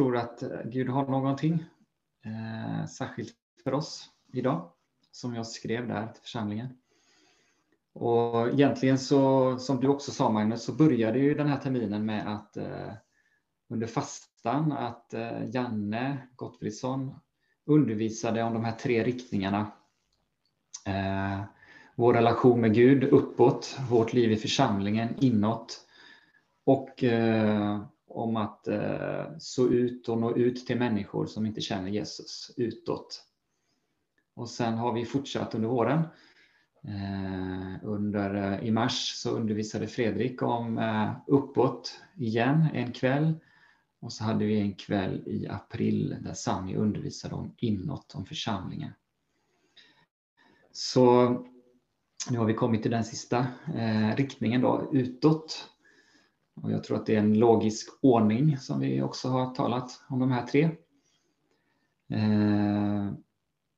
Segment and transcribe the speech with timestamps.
[0.00, 1.64] tror att eh, Gud har någonting
[2.24, 3.34] eh, särskilt
[3.64, 4.70] för oss idag,
[5.12, 6.68] som jag skrev där till församlingen.
[7.92, 12.34] Och egentligen så, som du också sa Magnus, så började ju den här terminen med
[12.34, 12.92] att eh,
[13.68, 17.14] under fastan att eh, Janne Gottfridsson
[17.66, 19.72] undervisade om de här tre riktningarna.
[20.86, 21.40] Eh,
[21.94, 25.80] vår relation med Gud uppåt, vårt liv i församlingen inåt
[26.66, 31.88] och eh, om att eh, så ut och nå ut till människor som inte känner
[31.88, 33.24] Jesus utåt.
[34.34, 36.02] Och sen har vi fortsatt under våren.
[36.84, 43.34] Eh, under, eh, I mars så undervisade Fredrik om eh, uppåt igen en kväll.
[44.00, 48.92] Och så hade vi en kväll i april där Sami undervisade om inåt, om församlingen.
[50.72, 51.28] Så
[52.30, 55.70] nu har vi kommit till den sista eh, riktningen då, utåt.
[56.62, 60.18] Och jag tror att det är en logisk ordning som vi också har talat om
[60.18, 60.62] de här tre.
[62.10, 63.12] Eh,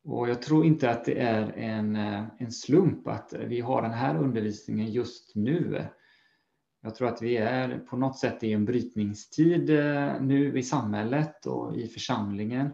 [0.04, 3.92] och jag tror inte att det är en, eh, en slump att vi har den
[3.92, 5.86] här undervisningen just nu.
[6.82, 11.46] Jag tror att vi är på något sätt i en brytningstid eh, nu i samhället
[11.46, 12.70] och i församlingen.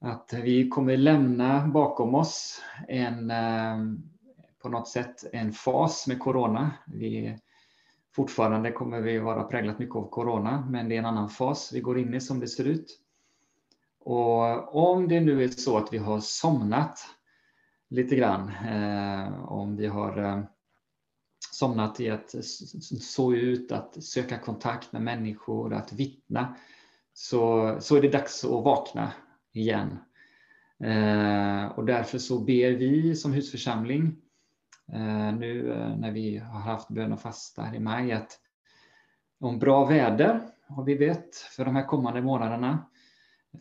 [0.00, 3.32] Att vi kommer lämna bakom oss en,
[4.62, 6.70] på något sätt en fas med corona.
[6.86, 7.38] Vi
[8.16, 11.80] Fortfarande kommer vi vara präglat mycket av corona, men det är en annan fas vi
[11.80, 13.00] går in i som det ser ut.
[14.00, 16.98] Och om det nu är så att vi har somnat
[17.88, 20.42] lite grann, eh, om vi har eh,
[21.52, 22.34] somnat i att
[23.00, 26.56] så ut, att söka kontakt med människor, att vittna,
[27.12, 29.12] så, så är det dags att vakna
[29.52, 29.98] igen.
[30.80, 34.25] Eh, och därför så ber vi som husförsamling Eh,
[34.92, 38.40] Eh, nu eh, när vi har haft bön och fasta här i maj att
[39.40, 42.86] om bra väder har vi vet för de här kommande månaderna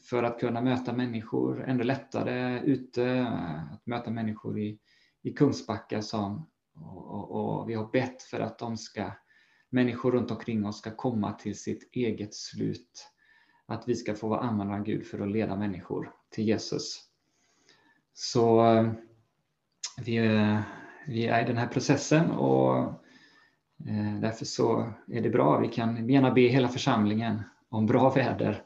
[0.01, 3.27] för att kunna möta människor ännu lättare ute,
[3.71, 4.79] att möta människor i,
[5.21, 9.11] i Kungsbacka som, och, och, och vi har bett för att de ska,
[9.69, 13.11] människor runt omkring oss ska komma till sitt eget slut.
[13.65, 17.03] Att vi ska få vara använda av Gud för att leda människor till Jesus.
[18.13, 18.91] Så eh,
[20.05, 20.59] vi eh,
[21.07, 22.77] vi är i den här processen och
[23.87, 25.59] eh, därför så är det bra.
[25.59, 28.63] Vi kan gärna be hela församlingen om bra väder.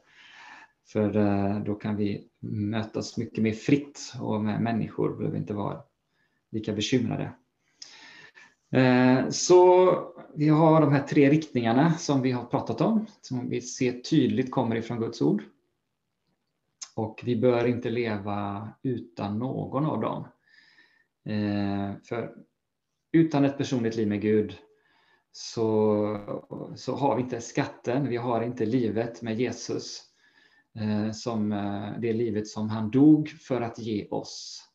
[0.88, 5.82] För eh, då kan vi mötas mycket mer fritt och med människor behöver inte vara
[6.52, 7.32] lika bekymrade.
[8.72, 9.94] Eh, så
[10.36, 14.52] vi har de här tre riktningarna som vi har pratat om, som vi ser tydligt
[14.52, 15.44] kommer ifrån Guds ord.
[16.96, 20.28] Och vi bör inte leva utan någon av dem.
[21.30, 22.36] Eh, för
[23.12, 24.58] utan ett personligt liv med Gud
[25.32, 26.18] så,
[26.76, 30.04] så har vi inte skatten, vi har inte livet med Jesus.
[30.76, 34.66] Eh, som eh, det livet som han dog för att ge oss.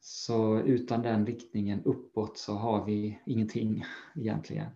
[0.00, 3.84] Så utan den riktningen uppåt så har vi ingenting
[4.16, 4.70] egentligen.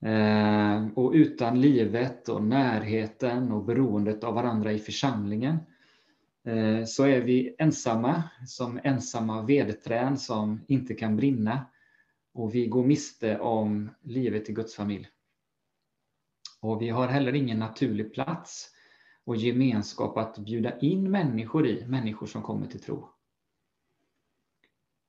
[0.00, 5.73] Eh, och utan livet och närheten och beroendet av varandra i församlingen Eh,
[6.44, 11.66] Eh, så är vi ensamma, som ensamma vedträn som inte kan brinna
[12.32, 15.08] och vi går miste om livet i Guds familj.
[16.60, 18.70] Och vi har heller ingen naturlig plats
[19.24, 23.08] och gemenskap att bjuda in människor i, människor som kommer till tro.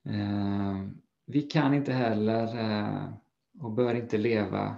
[0.06, 0.88] Eh,
[1.26, 3.14] vi kan inte heller eh,
[3.60, 4.78] och bör inte leva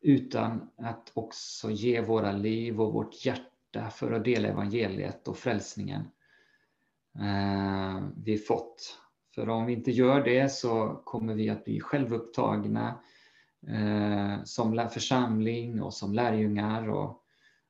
[0.00, 5.36] utan att också ge våra liv och vårt hjärta hjärta för att dela evangeliet och
[5.36, 6.02] frälsningen
[7.18, 9.00] eh, vi fått.
[9.34, 13.00] För om vi inte gör det så kommer vi att bli självupptagna
[13.66, 17.22] eh, som församling och som lärjungar och,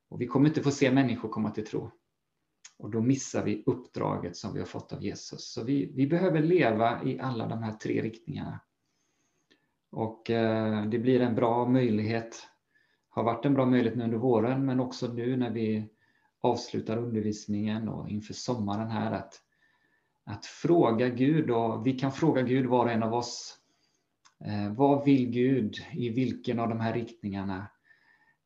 [0.09, 1.91] och vi kommer inte få se människor komma till tro.
[2.79, 5.53] Och då missar vi uppdraget som vi har fått av Jesus.
[5.53, 8.61] Så vi, vi behöver leva i alla de här tre riktningarna.
[9.91, 12.49] Och eh, det blir en bra möjlighet,
[13.09, 15.94] har varit en bra möjlighet nu under våren, men också nu när vi
[16.45, 19.41] avslutar undervisningen och inför sommaren här att,
[20.25, 23.59] att fråga Gud och vi kan fråga Gud var och en av oss.
[24.45, 27.67] Eh, vad vill Gud i vilken av de här riktningarna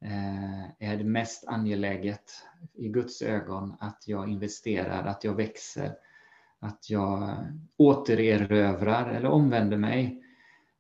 [0.05, 2.33] eh, är det mest angeläget
[2.75, 5.95] i Guds ögon att jag investerar, att jag växer,
[6.59, 7.37] att jag
[7.77, 10.23] återerövrar eller omvänder mig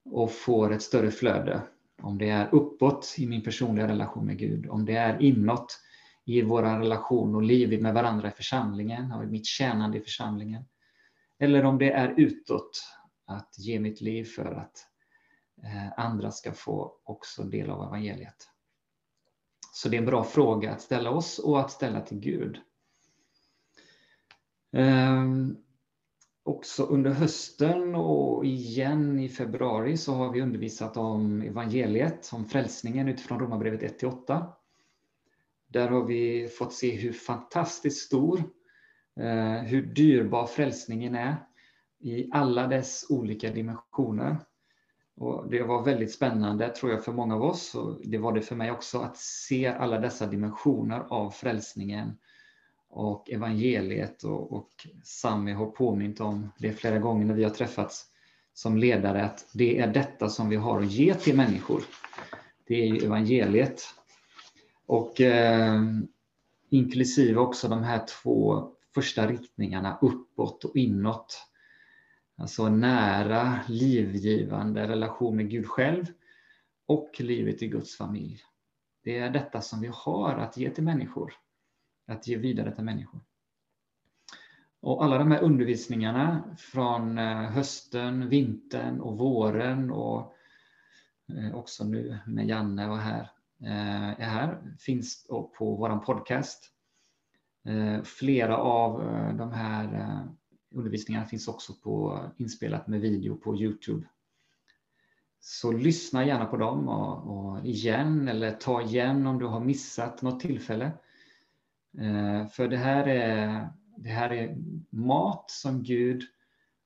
[0.04, 1.62] och får ett större flöde.
[2.02, 5.80] Om det är uppåt i min personliga relation med Gud, om det är inåt
[6.28, 10.64] i vår relation och liv med varandra i församlingen, och i mitt tjänande i församlingen.
[11.38, 12.84] Eller om det är utåt,
[13.26, 14.86] att ge mitt liv för att
[15.62, 18.48] eh, andra ska få också del av evangeliet.
[19.72, 22.60] Så det är en bra fråga att ställa oss och att ställa till Gud.
[24.72, 25.56] Ehm,
[26.42, 33.08] också under hösten och igen i februari så har vi undervisat om evangeliet, om frälsningen
[33.08, 34.57] utifrån Romarbrevet 1-8.
[35.68, 38.42] Där har vi fått se hur fantastiskt stor,
[39.20, 41.36] eh, hur dyrbar frälsningen är
[42.00, 44.36] i alla dess olika dimensioner.
[45.16, 48.42] Och det var väldigt spännande, tror jag, för många av oss, och det var det
[48.42, 52.18] för mig också, att se alla dessa dimensioner av frälsningen
[52.88, 54.22] och evangeliet.
[54.22, 54.70] Och, och
[55.04, 58.06] Sami har påmint om det flera gånger när vi har träffats
[58.54, 61.82] som ledare, att det är detta som vi har att ge till människor.
[62.66, 63.82] Det är ju evangeliet.
[64.88, 65.82] Och eh,
[66.68, 71.46] inklusive också de här två första riktningarna, uppåt och inåt.
[72.36, 76.06] Alltså nära, livgivande relation med Gud själv
[76.86, 78.40] och livet i Guds familj.
[79.04, 81.32] Det är detta som vi har att ge till människor,
[82.06, 83.20] att ge vidare till människor.
[84.80, 90.34] Och alla de här undervisningarna från eh, hösten, vintern och våren och
[91.28, 93.30] eh, också nu med Janne och här,
[93.64, 96.70] Eh, är här, finns på vår podcast.
[97.64, 100.18] Eh, flera av eh, de här
[100.74, 104.06] undervisningarna finns också på, inspelat med video på Youtube.
[105.40, 110.22] Så lyssna gärna på dem och, och igen eller ta igen om du har missat
[110.22, 110.92] något tillfälle.
[112.52, 114.56] För det här, är, det här är
[114.90, 116.22] mat som Gud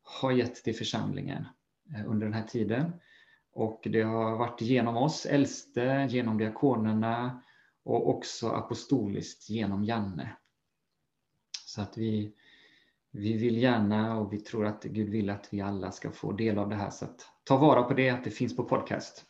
[0.02, 1.44] har gett till församlingen
[2.06, 2.92] under den här tiden.
[3.52, 7.42] Och det har varit genom oss äldste, genom diakonerna
[7.82, 10.36] och också apostoliskt genom Janne.
[11.66, 12.34] Så att vi,
[13.10, 16.58] vi vill gärna och vi tror att Gud vill att vi alla ska få del
[16.58, 16.90] av det här.
[16.90, 19.24] Så att ta vara på det, att det finns på podcast.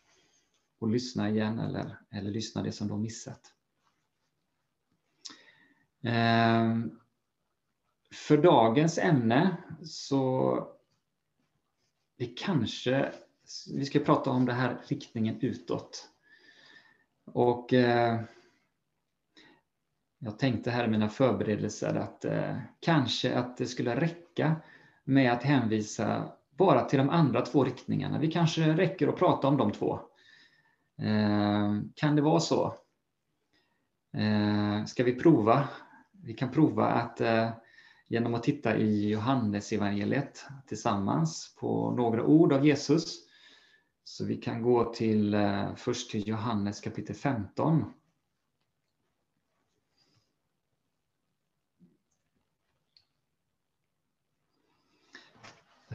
[0.79, 3.41] Och lyssna igen eller, eller lyssna det som du har missat.
[6.03, 6.99] Ehm,
[8.13, 10.69] för dagens ämne så
[12.17, 13.13] det kanske
[13.75, 16.09] vi ska prata om det här riktningen utåt.
[17.25, 18.21] Och eh,
[20.19, 24.57] jag tänkte här i mina förberedelser att eh, kanske att det skulle räcka
[25.05, 28.19] med att hänvisa bara till de andra två riktningarna.
[28.19, 30.01] Vi kanske räcker att prata om de två.
[30.99, 32.75] Eh, kan det vara så?
[34.17, 35.69] Eh, ska vi prova?
[36.13, 37.51] Vi kan prova att eh,
[38.09, 43.32] genom att titta i Johannes evangeliet tillsammans på några ord av Jesus.
[44.05, 47.85] Så vi kan gå till eh, först till Johannes kapitel 15.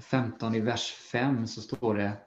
[0.02, 2.18] 15 i vers 5 så står det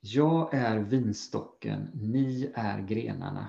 [0.00, 3.48] Jag är vinstocken, ni är grenarna.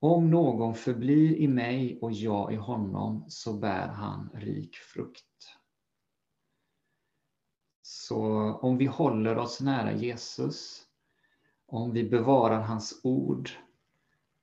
[0.00, 5.33] Om någon förblir i mig och jag i honom så bär han rik frukt.
[7.86, 8.18] Så
[8.52, 10.82] om vi håller oss nära Jesus,
[11.66, 13.50] om vi bevarar hans ord,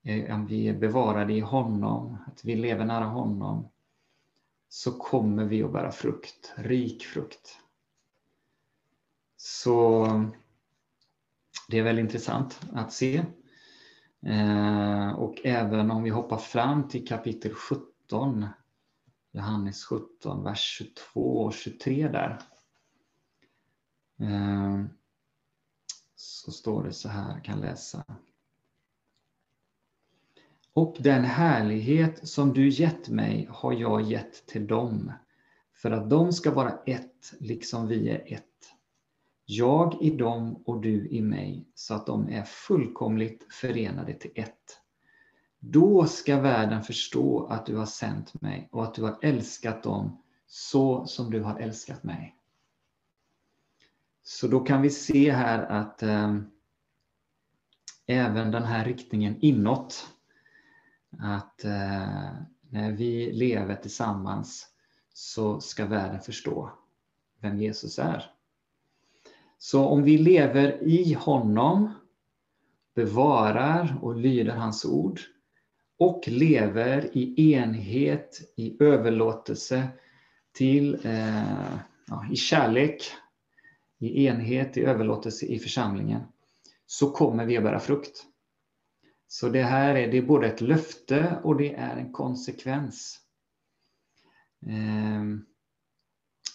[0.03, 3.69] eh, om vi är bevarade i honom, att vi lever nära honom,
[4.69, 7.57] så kommer vi att bära frukt, rik frukt.
[9.37, 10.05] Så
[11.67, 13.25] det är väldigt intressant att se.
[14.25, 18.45] Eh, och även om vi hoppar fram till kapitel 17,
[19.31, 22.41] Johannes 17, vers 22 och 23 där.
[24.21, 24.83] Eh,
[26.15, 28.03] så står det så här, jag kan läsa.
[30.73, 35.11] Och den härlighet som du gett mig har jag gett till dem,
[35.73, 38.45] för att de ska vara ett, liksom vi är ett
[39.45, 44.79] jag i dem och du i mig, så att de är fullkomligt förenade till ett.
[45.59, 50.21] Då ska världen förstå att du har sänt mig och att du har älskat dem
[50.47, 52.35] så som du har älskat mig.
[54.23, 56.37] Så då kan vi se här att eh,
[58.07, 60.07] även den här riktningen inåt,
[61.19, 62.29] att eh,
[62.69, 64.67] när vi lever tillsammans
[65.13, 66.71] så ska världen förstå
[67.39, 68.31] vem Jesus är.
[69.57, 71.93] Så om vi lever i honom,
[72.95, 75.19] bevarar och lyder hans ord
[75.97, 79.87] och lever i enhet, i överlåtelse
[80.51, 81.75] till, eh,
[82.07, 83.03] ja, i kärlek,
[84.01, 86.21] i enhet, i överlåtelse i församlingen,
[86.85, 88.25] så kommer vi att bära frukt.
[89.27, 93.19] Så det här är, det är både ett löfte och det är en konsekvens.
[94.67, 95.45] Ehm,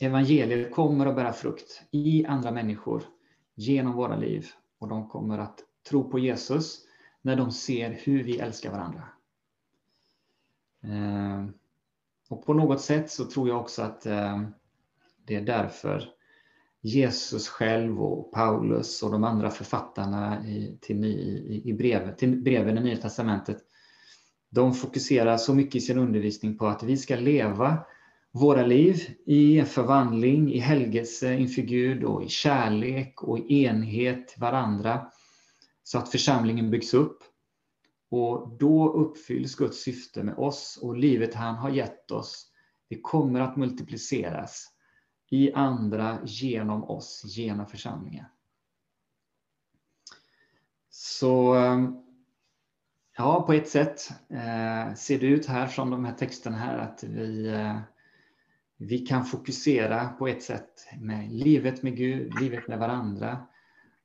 [0.00, 3.02] evangeliet kommer att bära frukt i andra människor
[3.54, 4.46] genom våra liv
[4.78, 6.86] och de kommer att tro på Jesus
[7.22, 9.08] när de ser hur vi älskar varandra.
[10.82, 11.52] Ehm,
[12.28, 14.46] och på något sätt så tror jag också att ehm,
[15.24, 16.15] det är därför
[16.86, 21.16] Jesus själv och Paulus och de andra författarna i, till, ny,
[21.64, 23.58] i, brev, till breven i Nya Testamentet,
[24.50, 27.78] de fokuserar så mycket i sin undervisning på att vi ska leva
[28.32, 34.28] våra liv i en förvandling, i helgelse inför Gud och i kärlek och i enhet
[34.28, 35.06] till varandra
[35.82, 37.18] så att församlingen byggs upp.
[38.10, 42.46] Och då uppfylls Guds syfte med oss och livet han har gett oss.
[42.88, 44.75] Det kommer att multipliceras
[45.28, 48.24] i andra genom oss, genom församlingen.
[50.90, 51.96] Så ehm,
[53.16, 57.04] ja, på ett sätt eh, ser det ut här från de här texterna här att
[57.04, 57.78] vi, eh,
[58.76, 63.46] vi kan fokusera på ett sätt med livet med Gud, livet med varandra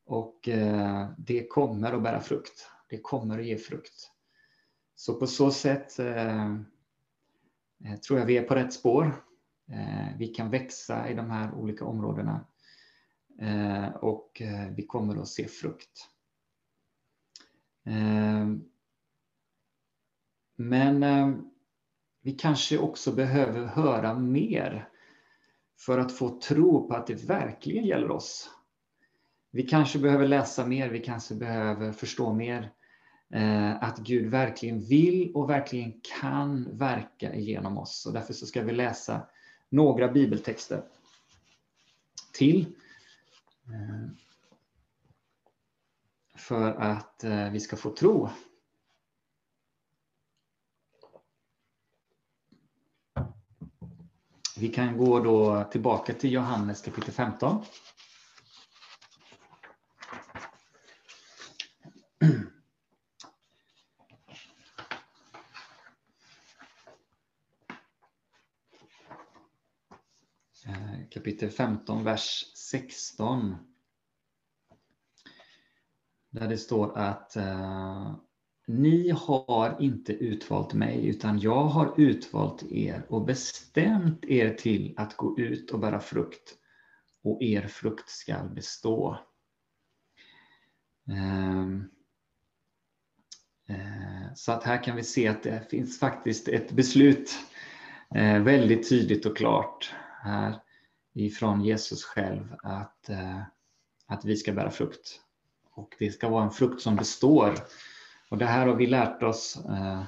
[0.05, 2.67] och eh, det kommer att bära frukt.
[2.89, 4.11] Det kommer att ge frukt.
[4.95, 6.45] Så på så sätt eh,
[7.85, 9.23] eh tror jag vi är på rätt spår.
[9.71, 12.45] Eh, vi kan växa i de här olika områdena
[13.39, 16.07] eh, och eh, vi kommer att se frukt.
[20.55, 21.03] Men
[22.21, 24.89] vi kanske också behöver höra mer
[25.79, 28.49] för att få tro på att det verkligen gäller oss.
[29.51, 32.73] Vi kanske behöver läsa mer, vi kanske behöver förstå mer.
[33.81, 38.05] Att Gud verkligen vill och verkligen kan verka genom oss.
[38.05, 39.27] Och därför så ska vi läsa
[39.71, 40.83] några bibeltexter
[42.33, 42.65] till.
[43.65, 44.09] Eh,
[46.35, 48.29] för att eh, vi ska få tro.
[54.57, 57.65] Vi kan gå då tillbaka till Johannes kapitel 15.
[71.21, 73.55] Kapitel 15, vers 16.
[76.29, 78.15] Där det står att eh,
[78.67, 85.17] ni har inte utvalt mig, utan jag har utvalt er och bestämt er till att
[85.17, 86.55] gå ut och bära frukt,
[87.23, 89.17] och er frukt skall bestå.
[91.11, 91.89] Ehm,
[93.69, 97.31] eh, så att här kan vi se att det finns faktiskt ett beslut
[98.15, 100.61] eh, väldigt tydligt och klart här
[101.13, 103.41] ifrån Jesus själv att, eh,
[104.07, 105.21] att vi ska bära frukt.
[105.73, 107.55] Och det ska vara en frukt som består.
[108.29, 110.03] Och det här har vi lärt oss eh,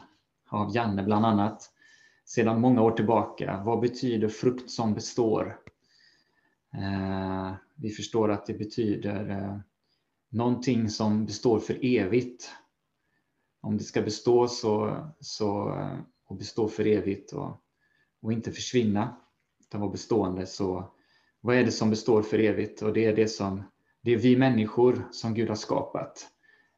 [0.49, 1.69] av Janne bland annat
[2.25, 3.61] sedan många år tillbaka.
[3.65, 5.59] Vad betyder frukt som består?
[6.73, 9.61] Eh, vi förstår att det betyder
[10.29, 12.51] någonting som består för evigt.
[13.61, 15.77] Om det ska bestå så, så,
[16.25, 17.61] och bestå för evigt och,
[18.21, 19.17] och inte försvinna
[19.59, 20.92] utan vara bestående så
[21.43, 22.81] vad är det som består för evigt?
[22.81, 23.63] Och det är det som
[24.01, 26.27] det är vi människor som Gud har skapat.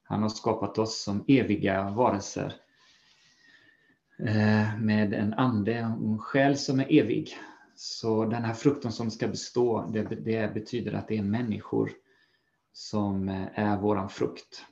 [0.03, 2.53] Han har skapat oss som eviga varelser
[4.19, 7.37] eh, med en ande och en själ som är evig.
[7.75, 11.91] Så den här frukten som ska bestå, det, det betyder att det är människor
[12.73, 14.65] som eh, är våran frukt.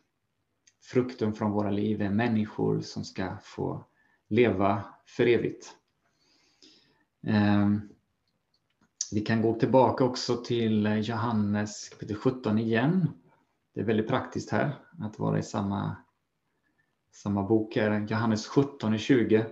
[0.82, 3.86] Frukten från våra liv är människor som ska få
[4.30, 5.76] leva för evigt.
[7.28, 7.93] Um,
[9.14, 13.10] vi kan gå tillbaka också till eh, Johannes kapitel 17 igen.
[13.74, 15.96] Det är väldigt praktiskt här att vara i samma,
[17.12, 17.76] samma bok.
[17.76, 18.08] Här.
[18.10, 19.46] Johannes 17 och 20.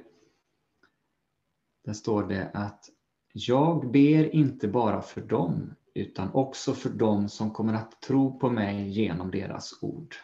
[1.85, 2.89] Där står det att
[3.33, 8.49] jag ber inte bara för dem utan också för dem som kommer att tro på
[8.49, 10.15] mig genom deras ord.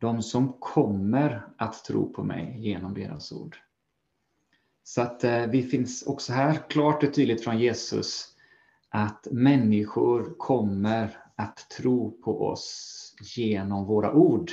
[0.00, 3.56] De som kommer att tro på mig genom deras ord.
[4.88, 8.28] Så att eh, vi finns också här klart och tydligt från Jesus
[8.88, 14.50] att människor kommer att tro på oss genom våra ord.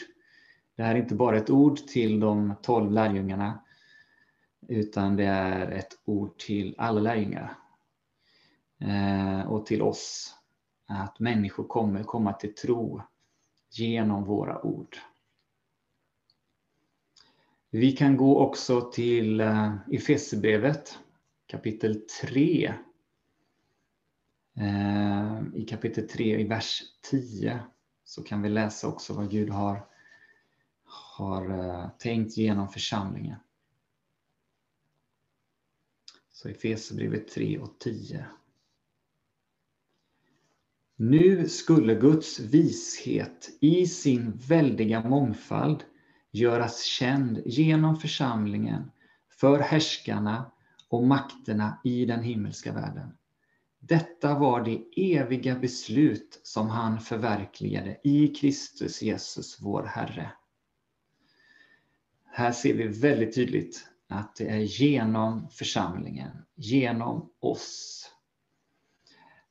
[0.75, 3.63] Det här är inte bara ett ord till de tolv lärjungarna
[4.67, 7.57] utan det är ett ord till alla lärjungar
[8.81, 10.35] eh, och till oss.
[10.87, 13.01] Att människor kommer komma till tro
[13.71, 14.97] genom våra ord.
[17.75, 20.99] Vi kan gå också till eh, Efesierbrevet
[21.47, 22.73] kapitel 3.
[24.57, 27.59] Eh, I kapitel 3 i vers 10
[28.03, 29.87] så kan vi läsa också vad Gud har,
[30.83, 33.39] har eh, tänkt genom församlingen.
[36.31, 38.25] Så Efesierbrevet 3 och 10.
[40.95, 45.83] Nu skulle Guds vishet i sin väldiga mångfald
[46.35, 48.91] göras känd genom församlingen
[49.29, 50.51] för härskarna
[50.89, 53.17] och makterna i den himmelska världen.
[53.79, 60.31] Detta var det eviga beslut som han förverkligade i Kristus Jesus, vår Herre.
[62.25, 68.01] Här ser vi väldigt tydligt att det är genom församlingen, genom oss.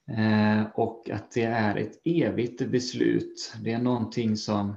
[0.09, 3.55] Eh, och att det är ett evigt beslut.
[3.63, 4.77] Det är någonting som,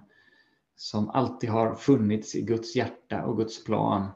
[0.77, 4.07] som alltid har funnits i Guds hjärta och Guds plan.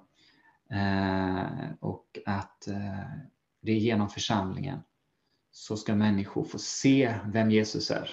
[0.71, 3.05] Eh, och att eh,
[3.61, 4.79] det är genom församlingen
[5.51, 8.09] så ska människor få se vem Jesus är.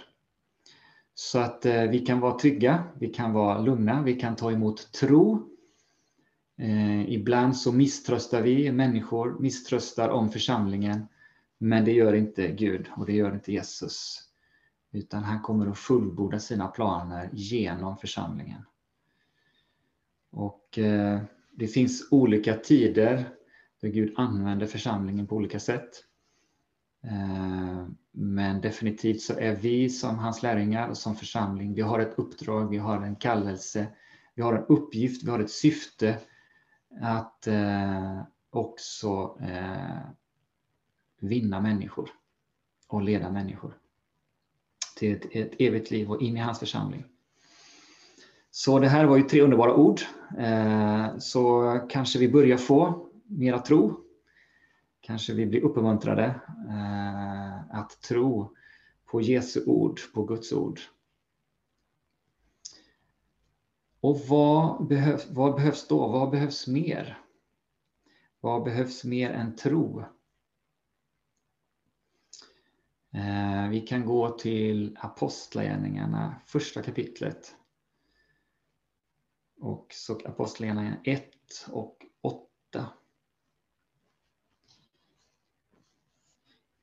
[1.15, 4.93] Så att eh, vi kan vara trygga, vi kan vara lugna, vi kan ta emot
[4.93, 5.55] tro
[7.07, 11.09] ibland så misströstar vi, människor misströstar om församlingen,
[11.59, 14.28] men det gör inte Gud och det gör inte Jesus.
[14.93, 18.65] Utan han kommer att fullborda sina planer genom församlingen.
[20.31, 21.21] Och eh,
[21.53, 23.29] det finns olika tider
[23.81, 26.05] där Gud använder församlingen på olika sätt.
[27.03, 32.19] Eh, men definitivt så är vi som hans lärjungar och som församling, vi har ett
[32.19, 33.87] uppdrag, vi har en kallelse,
[34.35, 36.19] vi har en uppgift, vi har ett syfte
[37.01, 39.99] att eh, också eh,
[41.21, 42.11] vinna människor
[42.89, 43.78] och leda människor
[44.99, 47.05] till ett, ett evigt liv och in i hans församling.
[48.51, 50.01] Så det här var ju tre underbara ord.
[50.39, 54.01] Eh, så kanske vi börjar få mera tro.
[55.01, 56.25] Kanske vi blir uppmuntrade
[56.69, 58.55] eh, att tro
[59.07, 60.81] på Jesu ord, på Guds ord.
[64.01, 66.09] Och vad, behövs, vad behövs då?
[66.09, 67.19] Vad behövs mer?
[68.41, 70.05] Vad behövs mer än tro?
[73.15, 77.57] Eh, vi kan gå till Apostlagärningarna, första kapitlet.
[79.61, 81.31] Och så Apostlagärningarna 1
[81.69, 82.87] och 8.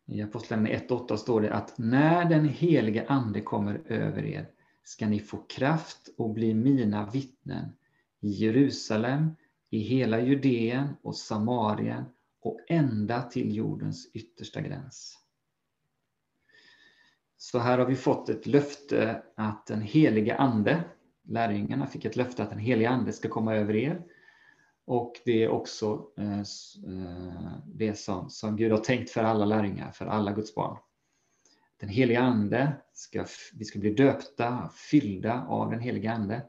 [0.05, 4.49] I Apostlagärningarna 1 och 8 står det att när den helige Ande kommer över er
[4.83, 7.69] ska ni få kraft och bli mina vittnen
[8.19, 9.35] i Jerusalem,
[9.69, 12.05] i hela Judeen och Samarien
[12.41, 15.24] och ända till jordens yttersta gräns.
[17.55, 20.83] Så här har vi fått ett löfte att den heliga Ande,
[21.23, 24.01] lärjungarna fick ett löfte att den heliga Ande ska komma över er.
[24.85, 29.91] Och det är också eh, eh, det som, som Gud har tänkt för alla lärjungar,
[29.91, 30.77] för alla Guds barn
[31.79, 36.45] den heliga Ande, ska, vi ska bli döpta, fyllda av den heliga Ande.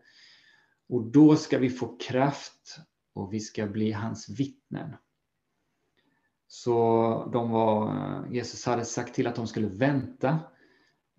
[0.88, 2.79] Och då ska vi få kraft
[3.14, 4.97] och vi ska bli hans vittnen.
[6.47, 10.38] Så de var, eh, Jesus hade sagt till att de skulle vänta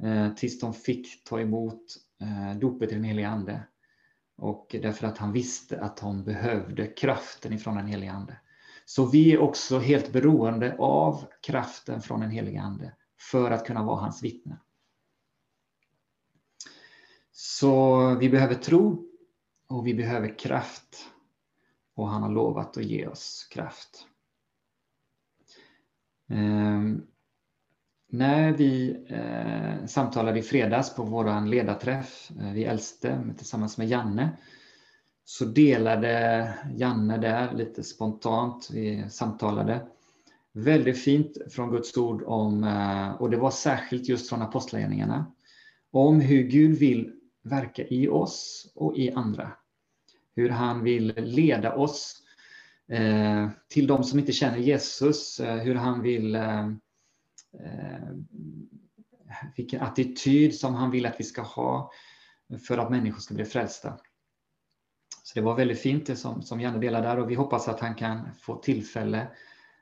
[0.03, 1.83] Eh, tills de fick ta emot
[2.21, 3.63] eh, dopet i den helige Ande.
[4.36, 8.39] Och därför att han visste att de behövde kraften ifrån den helige Ande.
[8.86, 12.93] Så vi är också helt beroende av kraften från den helige Ande
[13.31, 14.60] för att kunna vara hans vittne.
[17.31, 19.07] Så vi behöver tro
[19.67, 21.07] och vi behöver kraft.
[21.95, 24.07] Och han har lovat att ge oss kraft.
[26.29, 27.07] Ehm,
[28.10, 34.30] när vi eh, samtalade i fredags på vår ledarträff, eh, vi äldste tillsammans med Janne,
[35.26, 39.88] så delade Janne där lite spontant, vi samtalade,
[40.58, 45.32] Väldigt fint från Guds ord om, eh, och det var särskilt just från Apostlagärningarna,
[45.91, 47.12] om hur Gud vill
[47.43, 49.52] verka i oss och i andra.
[50.36, 52.24] Hur han vill leda oss
[52.88, 56.72] eh, till de som inte känner Jesus, eh, hur han vill eh,
[57.53, 58.10] Eh,
[59.55, 61.91] vilken attityd som han vill att vi ska ha
[62.67, 63.97] för att människor ska bli frälsta.
[65.23, 67.79] Så det var väldigt fint det som, som Janne delade där och vi hoppas att
[67.79, 69.27] han kan få tillfälle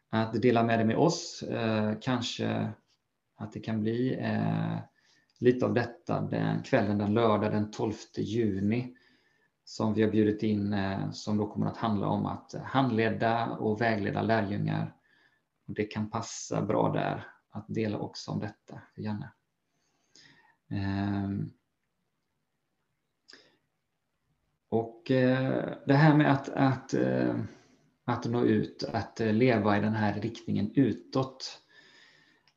[0.09, 1.43] att dela med dig med oss.
[1.43, 2.69] Eh, kanske
[3.37, 4.77] att det kan bli eh,
[5.39, 8.95] lite av detta den kvällen, den lördag den 12 juni
[9.63, 13.81] som vi har bjudit in eh, som då kommer att handla om att handleda och
[13.81, 14.93] vägleda lärjungar.
[15.65, 19.31] det kan passa bra där att dela också om detta för Janne.
[20.69, 21.51] Ehm.
[24.69, 27.35] Och eh, det här med att, att eh,
[28.05, 31.61] att nå ut, att eh, leva i den här riktningen utåt.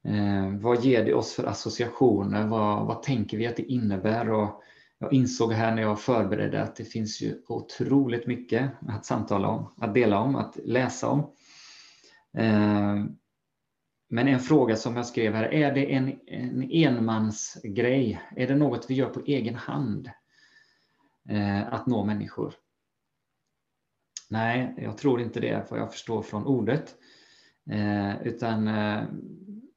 [0.05, 2.47] Ehm, vad ger det oss för associationer?
[2.47, 4.31] Vad, vad tänker vi att det innebär?
[4.31, 4.63] Och
[4.99, 9.73] jag insåg här när jag förberedde att det finns ju otroligt mycket att samtala om,
[9.77, 11.33] att dela om, att läsa om.
[12.33, 13.17] Ehm,
[14.09, 18.23] men en fråga som jag skrev här, är det en, en enmansgrej?
[18.37, 20.11] Är det något vi gör på egen hand?
[21.29, 22.55] Eh, att nå människor?
[24.31, 26.95] Nej, jag tror inte det, vad jag förstår från ordet.
[27.71, 29.03] Eh, utan eh,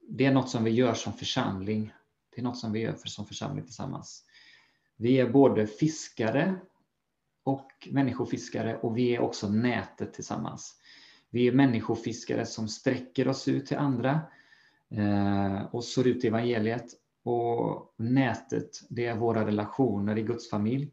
[0.09, 1.93] det är något som vi gör som församling.
[2.35, 4.25] Det är något som vi gör för som församling tillsammans.
[4.97, 6.55] Vi är både fiskare
[7.43, 10.75] och människofiskare och vi är också nätet tillsammans.
[11.31, 14.21] Vi är människofiskare som sträcker oss ut till andra
[14.91, 16.85] eh, och sår ut evangeliet.
[17.23, 20.91] Och nätet, det är våra relationer i Guds familj,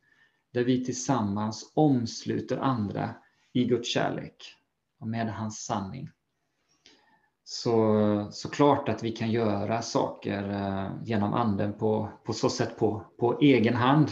[0.53, 3.15] där vi tillsammans omsluter andra
[3.53, 4.55] i Guds kärlek
[5.01, 6.11] och med hans sanning.
[7.45, 12.79] Så, så klart att vi kan göra saker eh, genom anden på, på så sätt
[12.79, 14.11] på, på egen hand.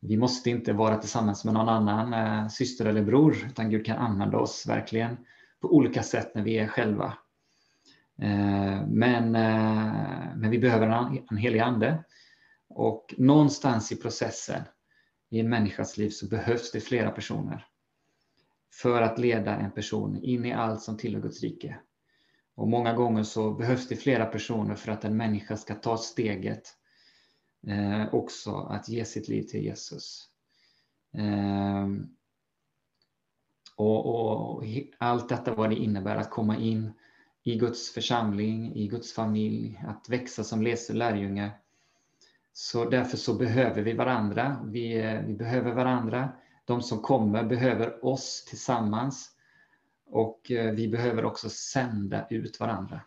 [0.00, 3.98] Vi måste inte vara tillsammans med någon annan eh, syster eller bror, utan Gud kan
[3.98, 5.16] använda oss verkligen
[5.60, 7.18] på olika sätt när vi är själva.
[8.22, 12.04] Eh, men, eh, men vi behöver en, en helig ande.
[12.68, 14.62] Och någonstans i processen
[15.30, 17.66] i en människas liv så behövs det flera personer
[18.82, 21.78] för att leda en person in i allt som tillhör Guds rike.
[22.54, 26.77] Och många gånger så behövs det flera personer för att en människa ska ta steget
[27.68, 30.28] eh, också att ge sitt liv till Jesus.
[31.12, 31.88] Eh,
[33.76, 34.64] och, och,
[34.98, 36.92] allt detta vad det innebär att komma in
[37.42, 41.50] i Guds församling, i Guds familj, att växa som lärjunge.
[42.52, 44.60] Så därför så behöver vi varandra.
[44.64, 46.32] Vi, eh, vi behöver varandra.
[46.64, 49.30] De som kommer behöver oss tillsammans.
[50.06, 53.00] Och eh, vi behöver också sända ut varandra.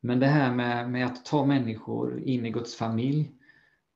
[0.00, 3.32] Men det här med, med att ta människor in i Guds familj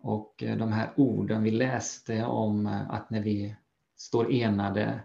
[0.01, 3.57] och eh, de här orden vi läste om eh, att när vi
[3.97, 5.01] står enade,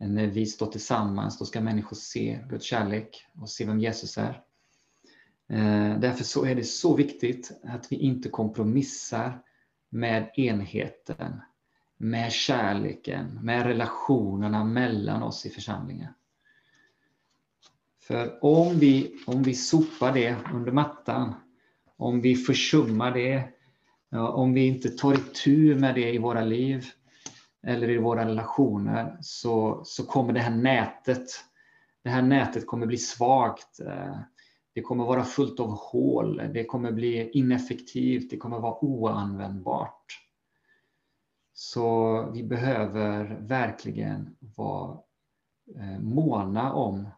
[0.00, 4.18] eh, när vi står tillsammans, då ska människor se Guds kärlek och se vem Jesus
[4.18, 4.40] är.
[5.98, 9.42] Därför så är det så viktigt att vi inte kompromissar
[9.90, 11.40] med enheten
[11.96, 16.12] med kärleken, med relationerna mellan oss i församlingen.
[18.06, 21.34] För om vi, om vi sopar det under mattan,
[21.96, 23.48] om vi försummar det,
[24.10, 26.86] om vi inte tar itu med det i våra liv
[27.66, 31.26] eller i våra relationer så, så kommer det här nätet,
[32.02, 33.80] det här nätet kommer bli svagt.
[34.74, 40.04] Det kommer vara fullt av hål, det kommer bli ineffektivt, det kommer vara oanvändbart.
[41.52, 44.98] Så vi behöver verkligen vara
[45.76, 47.08] eh, måna om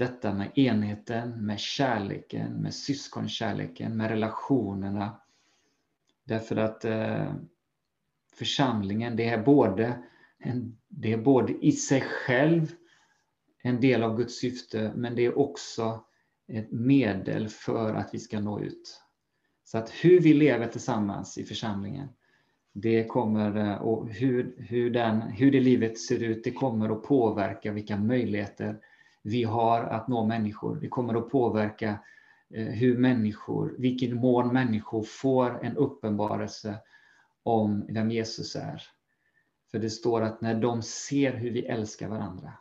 [0.00, 5.20] detta med enheten, med kärleken, med syskonkärleken, med relationerna.
[6.24, 7.34] Därför att eh,
[8.32, 10.02] församlingen, det är, både,
[10.88, 12.72] det är både i sig själv
[13.62, 16.04] en del av Guds syfte, men det är också
[16.48, 19.02] ett medel för att vi ska nå ut.
[19.64, 22.08] Så att hur vi lever tillsammans i församlingen,
[22.72, 27.02] det kommer, eh, och hur, hur, den, hur det livet ser ut, det kommer att
[27.02, 28.80] påverka vilka möjligheter
[29.22, 30.76] vi har att nå människor.
[30.80, 31.98] Det kommer att påverka
[32.54, 36.78] eh, hur människor, vilken mån människor får en uppenbarelse
[37.42, 38.82] om vem Jesus är.
[39.70, 42.52] För det står att när de ser hur vi älskar varandra.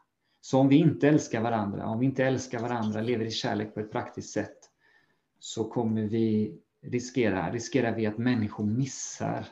[0.42, 3.80] Så om vi inte älskar varandra, om vi inte älskar varandra, lever i kärlek på
[3.80, 4.58] ett praktiskt sätt,
[5.40, 9.48] så kommer vi riskera, riskerar vi att människor missar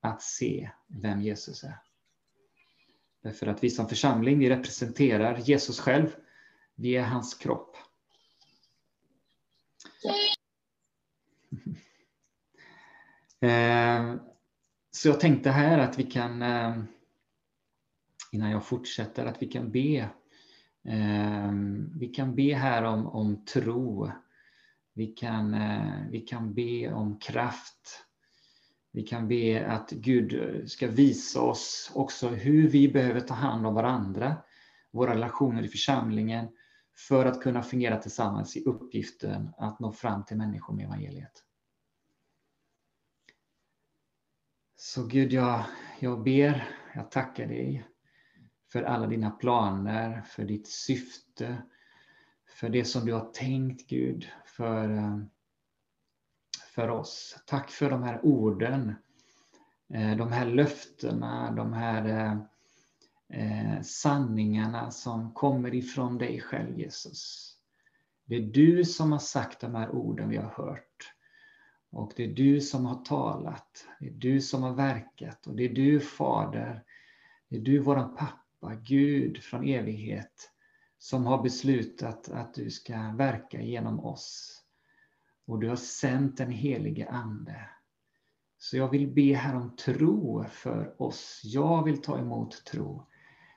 [0.00, 1.78] att se vem Jesus är.
[3.22, 6.08] Därför att vi som församling, vi representerar Jesus själv.
[6.80, 7.76] Vi är hans kropp.
[13.40, 14.14] Eh,
[14.90, 16.76] så jag tänkte här att vi kan, eh,
[18.32, 20.10] innan jag fortsätter, att vi kan be.
[20.88, 21.52] Eh,
[22.00, 24.10] vi kan be här om, om tro.
[24.94, 25.56] Vi kan,
[26.10, 28.06] vi kan be om kraft.
[28.92, 33.74] Vi kan be att Gud ska visa oss också hur vi behöver ta hand om
[33.74, 34.36] varandra,
[34.90, 36.48] våra relationer i församlingen,
[37.08, 41.44] för att kunna fungera tillsammans i uppgiften att nå fram till människor med evangeliet.
[44.76, 45.64] Så Gud, jag,
[46.00, 47.88] jag ber, jag tackar dig
[48.72, 51.62] för alla dina planer, för ditt syfte,
[52.58, 55.18] för det som du har tänkt Gud, för eh,
[56.74, 57.42] för oss.
[57.46, 58.94] Tack för de här orden,
[59.94, 62.42] eh, de här löftena, de här eh,
[63.32, 67.50] eh, sanningarna som kommer ifrån dig själv Jesus.
[68.24, 71.14] Det är du som har sagt de här orden vi har hört.
[71.90, 75.64] Och det är du som har talat, det är du som har verkat och det
[75.64, 76.84] är du Fader,
[77.48, 80.50] det är du våran pappa, Gud från evighet
[80.98, 84.56] som har beslutat att du ska verka genom oss.
[85.46, 87.70] Och du har sänt den helige Ande.
[88.58, 91.40] Så jag vill be här om tro för oss.
[91.44, 93.06] Jag vill ta emot tro.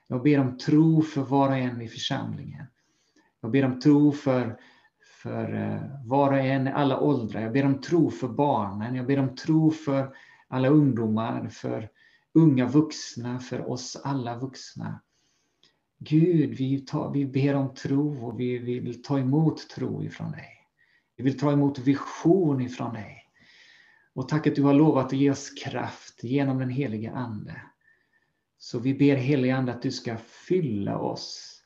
[0.06, 2.66] Jag ber om tro för var och en i församlingen.
[3.40, 4.60] Jag ber om tro för,
[5.22, 7.40] för eh, var och en i alla åldrar.
[7.40, 8.94] Jag ber om tro för barnen.
[8.94, 10.16] Jag ber om tro för
[10.48, 11.88] alla ungdomar, för
[12.32, 15.00] unga vuxna, för oss alla vuxna.
[15.98, 20.50] Gud, vi, tar, vi ber om tro och vi vill ta emot tro ifrån dig.
[21.16, 23.20] Vi vill ta emot vision ifrån dig.
[24.14, 27.62] Och tack att du har lovat att ge oss kraft genom den heliga Ande.
[28.64, 31.60] Så vi ber helige Ande att du ska fylla oss.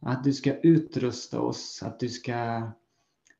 [0.00, 2.70] Att du ska utrusta oss, att du ska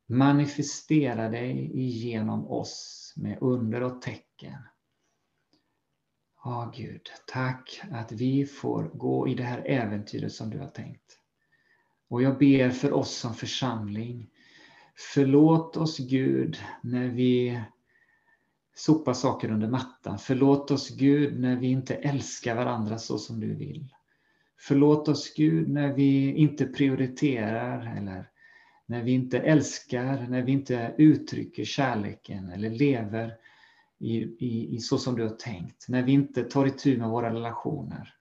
[0.07, 4.59] manifestera dig genom oss med under och tecken.
[6.45, 11.19] Ja, Gud, tack att vi får gå i det här äventyret som du har tänkt.
[12.09, 14.31] Och jag ber för oss som församling.
[15.15, 17.63] Förlåt oss Gud när vi
[18.75, 20.19] sopa saker under mattan.
[20.19, 23.89] Förlåt oss Gud när vi inte älskar varandra så som du vill.
[24.59, 28.29] Förlåt oss Gud när vi inte prioriterar eller
[28.87, 33.35] när vi inte älskar, när vi inte uttrycker kärleken eller lever
[33.99, 35.89] i, i, i så som du har tänkt.
[35.89, 38.15] När vi inte tar itu med våra relationer.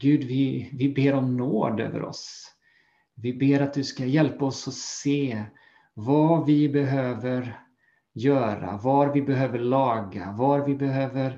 [0.00, 2.50] Gud, vi, vi ber om nåd över oss.
[3.14, 5.44] Vi ber att du ska hjälpa oss att se
[5.94, 7.63] vad vi behöver
[8.14, 11.30] göra, var vi behöver laga, var vi behöver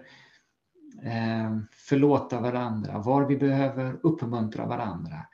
[1.03, 5.27] eh, förlåta varandra, var vi behöver uppmuntra varandra,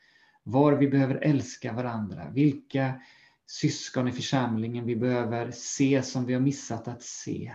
[0.42, 3.00] var vi behöver älska varandra, vilka
[3.46, 7.54] syskon i församlingen vi behöver se som vi har missat att se.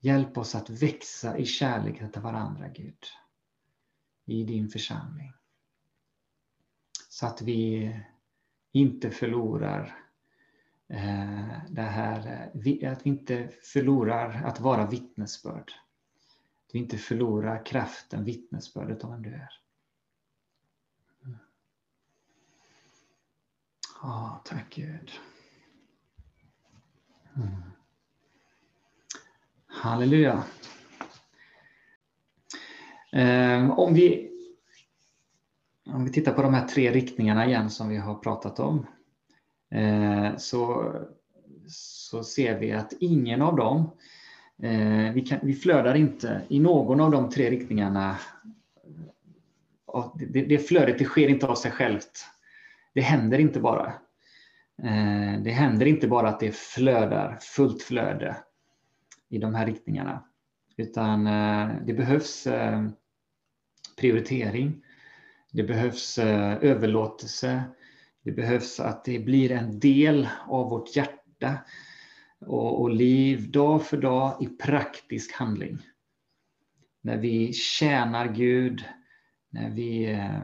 [0.00, 3.04] Hjälp oss att växa i kärlek till varandra, Gud,
[4.26, 5.32] i din församling.
[7.08, 7.92] Så att vi
[8.72, 10.07] inte förlorar
[10.90, 15.72] Eh, det här, eh, att vi inte förlorar att vara vittnesbörd.
[16.66, 19.52] Att vi inte förlorar kraften, vittnesbördet om vem du är.
[21.24, 21.38] Mm.
[24.02, 25.10] Ja, tack Gud.
[27.36, 27.62] Mm.
[29.66, 30.44] Halleluja.
[33.12, 34.30] Eh, om vi,
[35.86, 38.86] om vi tittar på de här tre riktningarna igen som vi har pratat om.
[39.70, 40.92] Eh, så,
[41.68, 43.90] så ser vi att ingen av dem,
[44.62, 48.16] eh, vi, kan, vi flödar inte i någon av de tre riktningarna.
[50.14, 52.26] Det, det flödet det sker inte av sig självt.
[52.94, 53.92] Det händer inte bara.
[54.82, 58.36] Eh, det händer inte bara att det flödar, fullt flöde
[59.28, 60.24] i de här riktningarna.
[60.76, 62.88] Utan eh, det behövs eh,
[63.96, 64.82] prioritering.
[65.52, 67.62] Det behövs överlåtelse.
[68.28, 71.58] Det behövs att det blir en del av vårt hjärta
[72.40, 75.78] och, och liv dag för dag i praktisk handling.
[77.02, 78.84] När vi tjänar Gud,
[79.50, 80.40] när vi eh,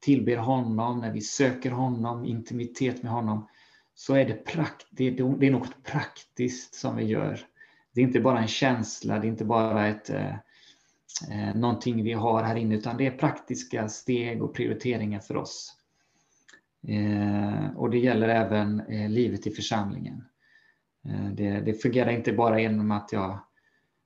[0.00, 3.48] tillber honom, när vi söker honom, intimitet med honom,
[3.94, 7.40] så är det, prakt, det, är något praktiskt som vi gör.
[7.94, 10.34] Det är inte bara en känsla, det är inte bara ett, eh,
[11.30, 15.81] eh någonting vi har här inne, utan det är praktiska steg och prioriteringar för oss.
[16.88, 20.24] Eh, och det gäller även eh, livet i församlingen.
[21.08, 23.38] Eh, det, det fungerar inte bara genom att jag,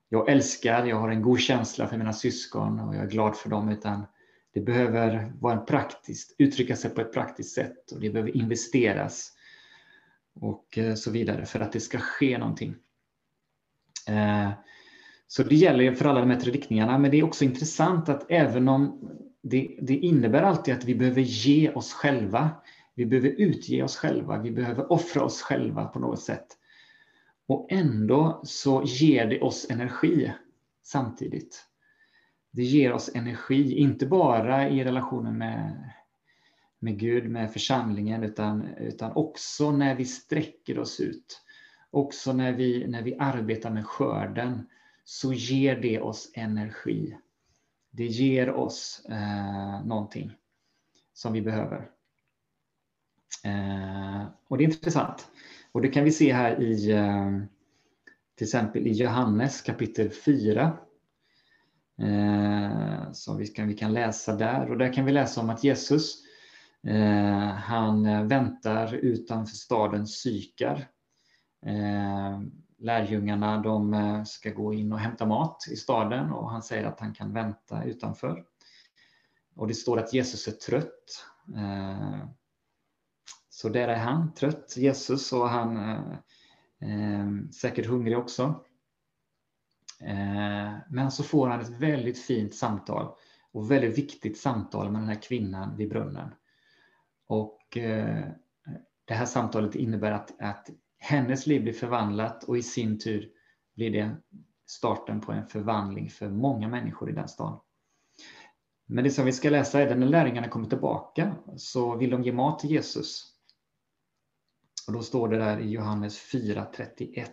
[0.08, 3.50] jag älskar, jag har en god känsla för mina syskon och jag är glad för
[3.50, 4.06] dem, utan
[4.54, 9.32] det behöver vara en praktiskt, uttrycka sig på ett praktiskt sätt och det behöver investeras
[10.34, 12.74] och så vidare för att det ska ske någonting.
[15.26, 18.30] Så det gäller för alla de här tre riktningarna, men det är också intressant att
[18.30, 19.10] även om
[19.50, 22.50] det, det innebär alltid att vi behöver ge oss själva.
[22.94, 26.46] Vi behöver utge oss själva, vi behöver offra oss själva på något sätt.
[27.46, 30.32] Och ändå så ger det oss energi
[30.82, 31.64] samtidigt.
[32.52, 35.90] Det ger oss energi, inte bara i relationen med,
[36.78, 41.42] med Gud, med församlingen, utan, utan också när vi sträcker oss ut.
[41.90, 44.68] Också när vi, när vi arbetar med skörden
[45.04, 47.16] så ger det oss energi
[47.96, 50.32] det ger oss eh, någonting
[51.12, 51.90] som vi behöver.
[53.44, 55.28] Eh, och det är intressant.
[55.72, 57.38] Och det kan vi se här i eh,
[58.34, 60.78] till exempel i Johannes kapitel 4.
[62.02, 64.70] Eh, som vi kan, vi kan läsa där.
[64.70, 66.22] Och där kan vi läsa om att Jesus
[66.86, 70.88] eh, han väntar utanför staden Sykar.
[71.66, 72.40] Eh,
[72.78, 77.00] Lärjungarna de eh, ska gå in och hämta mat i staden och han säger att
[77.00, 78.44] han kan vänta utanför.
[79.54, 81.26] Och det står att Jesus är trött.
[81.56, 82.28] Eh,
[83.48, 88.64] så där är han, trött, Jesus, och han är säkert hungrig också.
[90.88, 93.14] Men så får han ett väldigt fint samtal
[93.52, 96.34] och väldigt viktigt samtal med den här kvinnan vid brunnen.
[97.26, 97.58] Och
[99.04, 100.70] det här samtalet innebär att, att
[101.06, 103.30] hennes liv blir förvandlat och i sin tur
[103.74, 104.16] blir det
[104.66, 107.60] starten på en förvandling för många människor i den stan.
[108.86, 112.22] Men det som vi ska läsa är att när lärjungarna kommer tillbaka så vill de
[112.22, 113.32] ge mat till Jesus.
[114.86, 117.26] Och då står det där i Johannes 4.31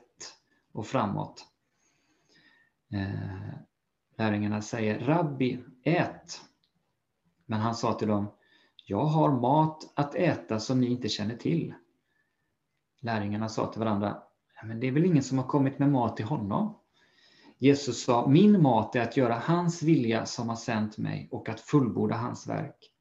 [0.72, 1.46] och framåt.
[2.94, 3.54] Eh,
[4.18, 6.42] lärjungarna säger Rabbi, ät.
[7.46, 8.32] Men han sa till dem,
[8.86, 11.74] jag har mat att äta som ni inte känner till.
[13.04, 14.18] Lärjungarna sa till varandra,
[14.64, 16.80] men det är väl ingen som har kommit med mat till honom?
[17.58, 21.62] Jesus sa, min mat är att göra hans vilja som har sänt mig och att
[21.62, 22.92] fullborda hans verk.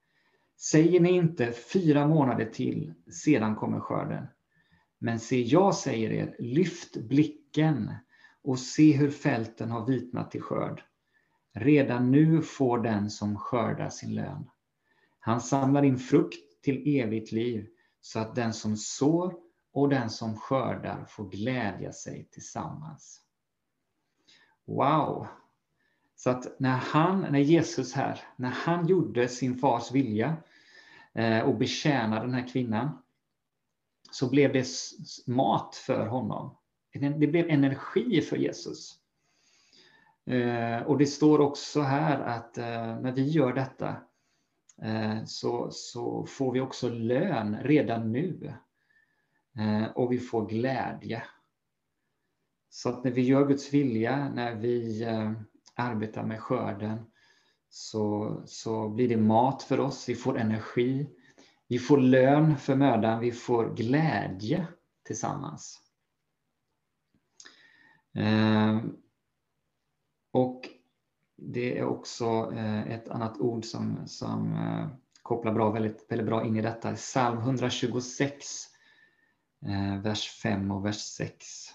[0.61, 4.27] Säger ni inte fyra månader till, sedan kommer skörden.
[4.99, 7.95] Men se, jag säger er, lyft blicken
[8.43, 10.83] och se hur fälten har vitnat till skörd.
[11.55, 14.51] Redan nu får den som skördar sin lön.
[15.21, 17.67] Han samlar in frukt till evigt liv
[18.01, 19.35] så att den som sår
[19.73, 23.21] och den som skördar får glädja sig tillsammans.
[24.65, 25.27] Wow!
[26.17, 30.37] Så att när han, när Jesus här, när han gjorde sin fars vilja
[31.13, 33.03] eh, och betjänade den här kvinnan,
[34.11, 34.67] så blev det
[35.27, 36.57] mat för honom.
[36.93, 38.99] Det blev energi för Jesus.
[40.27, 43.97] Eh, och det står också här att eh, när vi gör detta
[44.83, 48.53] eh, så, så får vi också lön redan nu.
[49.59, 51.23] Eh, och vi får glädje.
[52.71, 55.33] Så att när vi gör Guds vilja, när vi eh,
[55.75, 56.99] arbetar med skörden,
[57.69, 61.09] så, så blir det mat för oss, vi får energi,
[61.69, 64.67] vi får lön för mödan, vi får glädje
[65.03, 65.81] tillsammans.
[68.15, 68.81] Eh,
[70.33, 70.69] och
[71.37, 74.88] det är också eh, ett annat ord som, som eh,
[75.23, 76.95] kopplar bra, väldigt, väldigt bra in i detta.
[76.95, 78.72] Psalm 126,
[79.66, 81.68] Eh, vers 5 och vers 6.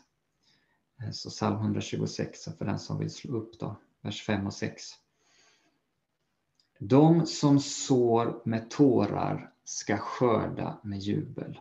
[1.04, 4.84] Eh, så psalm 126 för den som vill slå upp då, vers 5 och 6.
[6.80, 11.60] De som sår med tårar ska skörda med jubel.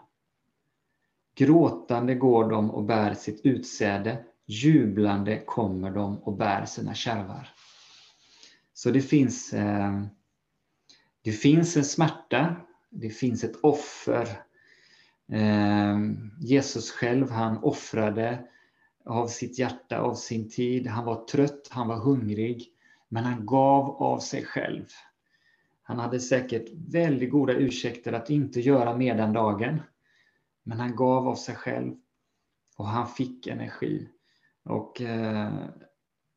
[1.34, 7.48] Gråtande går de och bär sitt utsäde, jublande kommer de och bär sina kärvar.
[8.74, 10.02] Så det finns, eh,
[11.22, 12.56] det finns en smärta,
[12.90, 14.45] det finns ett offer.
[15.32, 15.98] Eh,
[16.40, 18.48] Jesus själv, han offrade
[19.04, 20.86] av sitt hjärta, av sin tid.
[20.86, 22.68] Han var trött, han var hungrig,
[23.08, 24.84] men han gav av sig själv.
[25.82, 29.82] Han hade säkert väldigt goda ursäkter att inte göra mer den dagen.
[30.62, 31.94] Men han gav av sig själv
[32.76, 34.08] och han fick energi.
[34.64, 35.52] Och, eh,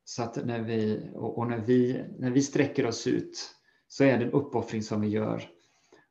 [0.06, 3.56] så att när vi, och när, vi, när vi sträcker oss ut
[3.88, 5.50] så är det en uppoffring som vi gör.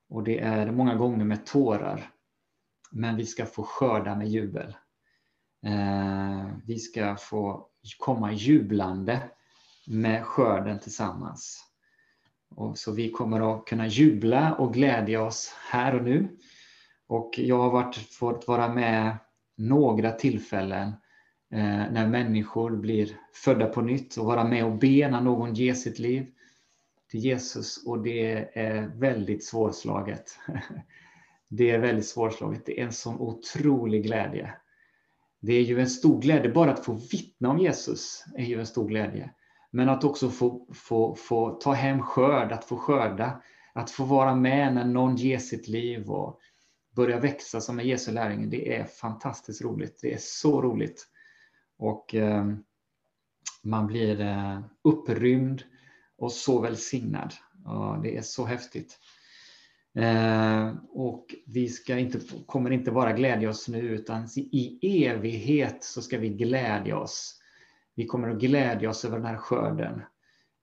[0.08, 2.10] Och det är många gånger med tårar.
[2.90, 4.76] Men vi ska få skörda med jubel.
[5.66, 9.30] Eh, vi ska få komma jublande
[9.86, 11.64] med skörden tillsammans.
[12.54, 16.38] Och så vi kommer att kunna jubla och glädja oss här och nu.
[17.06, 19.16] Och jag har varit, fått vara med
[19.56, 20.88] några tillfällen
[21.50, 25.74] eh, när människor blir födda på nytt och vara med och be när någon ger
[25.74, 26.26] sitt liv
[27.10, 30.38] till Jesus och det är väldigt svårslaget.
[31.48, 32.66] Det är väldigt svårslaget.
[32.66, 34.54] Det är en sån otrolig glädje.
[35.40, 38.66] Det är ju en stor glädje, bara att få vittna om Jesus är ju en
[38.66, 39.30] stor glädje.
[39.70, 44.34] Men att också få, få, få ta hem skörd, att få skörda, att få vara
[44.34, 46.40] med när någon ger sitt liv och
[46.96, 49.98] börja växa som en Jesu lärjunge, det är fantastiskt roligt.
[50.02, 51.06] Det är så roligt.
[51.78, 52.46] Och eh,
[53.62, 55.62] man blir eh, upprymd
[56.16, 57.34] och så välsignad.
[57.64, 58.98] Och det är så häftigt.
[59.98, 66.02] Eh, och vi ska inte, kommer inte bara glädja oss nu, utan i evighet så
[66.02, 67.40] ska vi glädja oss.
[67.94, 70.02] Vi kommer att glädja oss över den här skörden.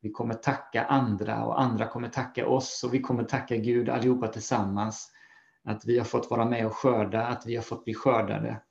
[0.01, 4.27] Vi kommer tacka andra och andra kommer tacka oss och vi kommer tacka Gud allihopa
[4.27, 5.11] tillsammans.
[5.63, 8.61] Att vi har fått vara med och skörda, att vi har fått bli skördade.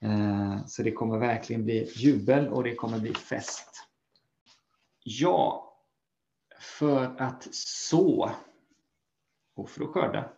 [0.00, 3.86] Eh, så det kommer verkligen bli jubel och det kommer bli fest.
[5.04, 5.74] Ja,
[6.60, 8.30] för att så
[9.62, 10.30] och för att skörda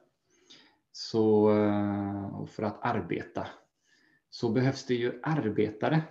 [0.92, 3.46] så, eh, och för att arbeta
[4.30, 6.02] så behövs det ju arbetare.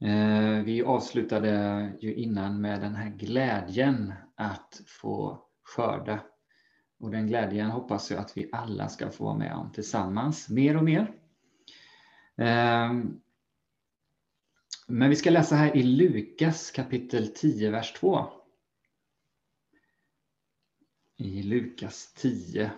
[0.00, 6.20] Eh, vi avslutade ju innan med den här glädjen att få skörda.
[7.00, 10.76] Och den glädjen hoppas jag att vi alla ska få vara med om tillsammans, mer
[10.76, 11.14] och mer.
[12.36, 12.92] Eh,
[14.88, 18.41] men vi ska läsa här i Lukas kapitel 10, vers 2.
[21.24, 22.70] I Lukas 10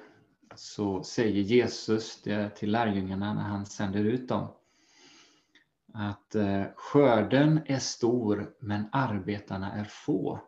[0.55, 4.49] så säger Jesus det till lärjungarna när han sänder ut dem.
[5.93, 10.41] Att eh, skörden är stor men arbetarna är få.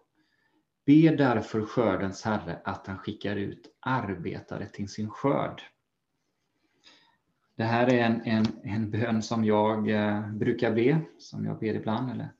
[0.87, 5.63] Be därför skördens Herre att han skickar ut arbetare till sin skörd.
[7.57, 11.75] Det här är en, en, en bön som jag eh, brukar be, som jag ber
[11.75, 12.11] ibland.
[12.11, 12.33] Eller,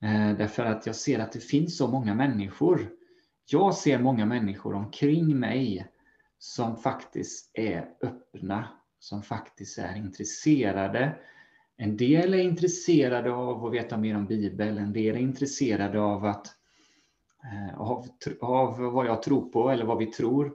[0.00, 2.90] eh, därför att jag ser att det finns så många människor.
[3.46, 5.86] Jag ser många människor omkring mig
[6.38, 8.68] som faktiskt är öppna,
[8.98, 11.18] som faktiskt är intresserade.
[11.76, 16.24] En del är intresserade av att veta mer om Bibeln, en del är intresserade av
[16.24, 16.46] att
[17.44, 18.08] eh, av,
[18.40, 20.54] av vad jag tror på eller vad vi tror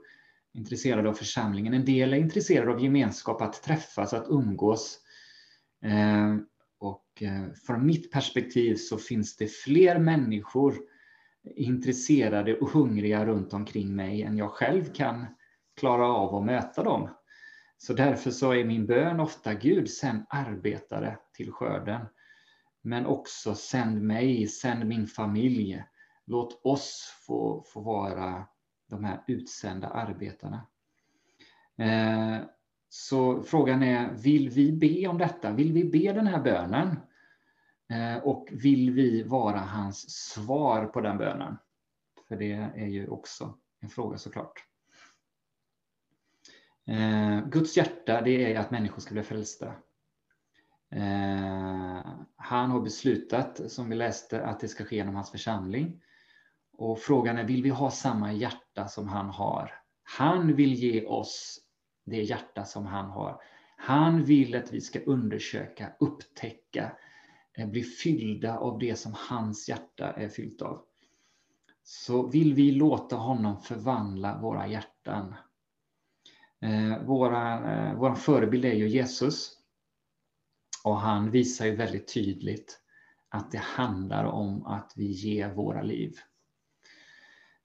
[0.52, 1.74] intresserade av församlingen.
[1.74, 4.98] En del är intresserade av gemenskap, att träffas, att umgås.
[5.84, 6.36] Eh,
[6.78, 10.76] och eh, från mitt perspektiv så finns det fler människor
[11.56, 15.26] intresserade och hungriga runt omkring mig än jag själv kan
[15.76, 17.08] klara av att möta dem.
[17.78, 22.06] Så därför så är min bön ofta Gud, sänd arbetare till skörden.
[22.82, 25.84] Men också sänd mig, sänd min familj.
[26.26, 28.46] Låt oss få, få vara
[28.90, 30.66] de här utsända arbetarna.
[31.78, 32.44] Eh,
[32.88, 35.52] så frågan är, vill vi be om detta?
[35.52, 36.96] Vill vi be den här bönen?
[37.90, 41.56] Eh, och vill vi vara hans svar på den bönen?
[42.28, 44.64] För det är ju också en fråga såklart.
[46.86, 49.66] Eh, Guds hjärta, det är att människor ska bli frälsta.
[50.90, 56.02] Eh, han har beslutat, som vi läste, att det ska ske genom hans församling.
[56.72, 59.74] Och frågan är, vill vi ha samma hjärta som han har?
[60.02, 61.60] Han vill ge oss
[62.04, 63.42] det hjärta som han har.
[63.76, 66.92] Han vill att vi ska undersöka, upptäcka,
[67.58, 70.82] Eh, blir bli fyllda av det som hans hjärta är fyllt av.
[71.82, 75.34] Så vill vi låta honom förvandla våra hjärtan.
[76.60, 79.56] Eh, våra, eh, vår förebild är ju Jesus.
[80.84, 82.80] Och han visar ju väldigt tydligt
[83.28, 86.16] att det handlar om att vi ger våra liv.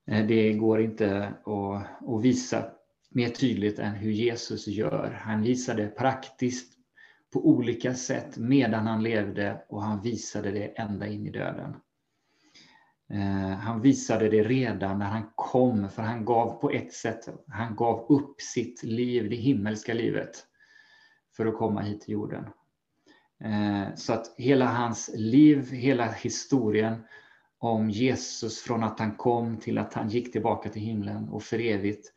[0.05, 2.71] Det går inte att, att visa
[3.09, 5.19] mer tydligt än hur Jesus gör.
[5.21, 6.74] Han visar det praktiskt
[7.35, 11.75] på olika sätt medan han levde och han visade det ända in i döden.
[13.09, 17.75] Eh, han visade det redan när han kom, för han gav på ett sätt, han
[17.75, 20.45] gav upp sitt liv, det himmelska livet,
[21.37, 22.45] för att komma hit till jorden.
[23.43, 27.03] Eh, så att hela hans liv, hela historien
[27.57, 31.59] om Jesus från att han kom till att han gick tillbaka till himlen och för
[31.59, 32.13] evigt,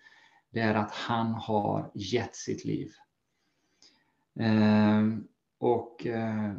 [0.50, 2.92] det är att han har gett sitt liv.
[4.38, 5.02] Eh,
[5.60, 6.52] och eh,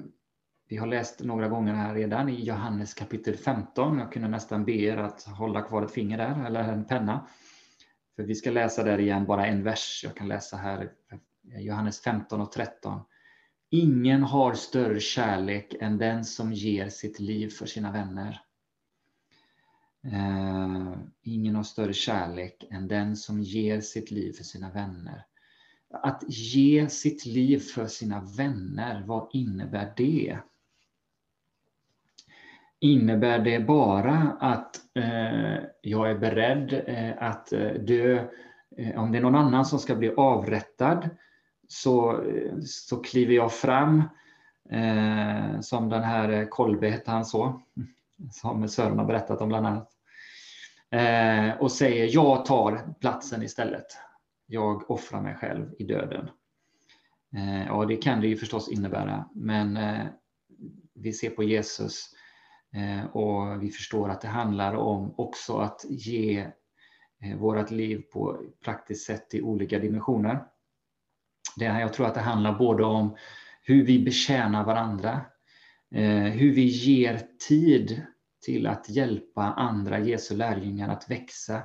[0.70, 4.00] vi har läst några gånger här redan i Johannes kapitel 15.
[4.00, 7.28] Jag kunde nästan be er att hålla kvar ett finger där, eller en penna.
[8.16, 10.02] För vi ska läsa där igen, bara en vers.
[10.04, 10.92] Jag kan läsa här,
[11.54, 13.02] eh, Johannes 15 och 13.
[13.70, 18.42] Ingen har större kärlek än den som ger sitt liv för sina vänner.
[20.04, 25.26] Eh, ingen har större kärlek än den som ger sitt liv för sina vänner.
[25.94, 30.38] Att ge sitt liv för sina vänner, vad innebär det?
[32.80, 38.28] Innebär det bara att eh, jag är beredd eh, att eh, dö
[38.78, 41.10] eh, om det är någon annan som ska bli avrättad
[41.68, 44.04] så, eh, så kliver jag fram
[44.70, 47.62] eh, som den här eh, Kolbe hette han så
[48.32, 49.92] som Sören har berättat om bland annat.
[50.92, 53.86] Eh, och säger jag tar platsen istället.
[54.52, 56.30] Jag offrar mig själv i döden.
[57.36, 60.06] Eh, ja, det kan det ju förstås innebära, men eh,
[60.93, 62.06] vi ser på Jesus
[62.74, 66.47] eh, och vi förstår att det handlar om också att ge
[67.38, 70.43] vårt liv på praktiskt sätt i olika dimensioner.
[71.56, 73.16] Det här, jag tror att det handlar både om
[73.62, 75.22] hur vi betjänar varandra,
[76.34, 78.02] hur vi ger tid
[78.45, 81.64] till att hjälpa andra Jesu lärjungar att växa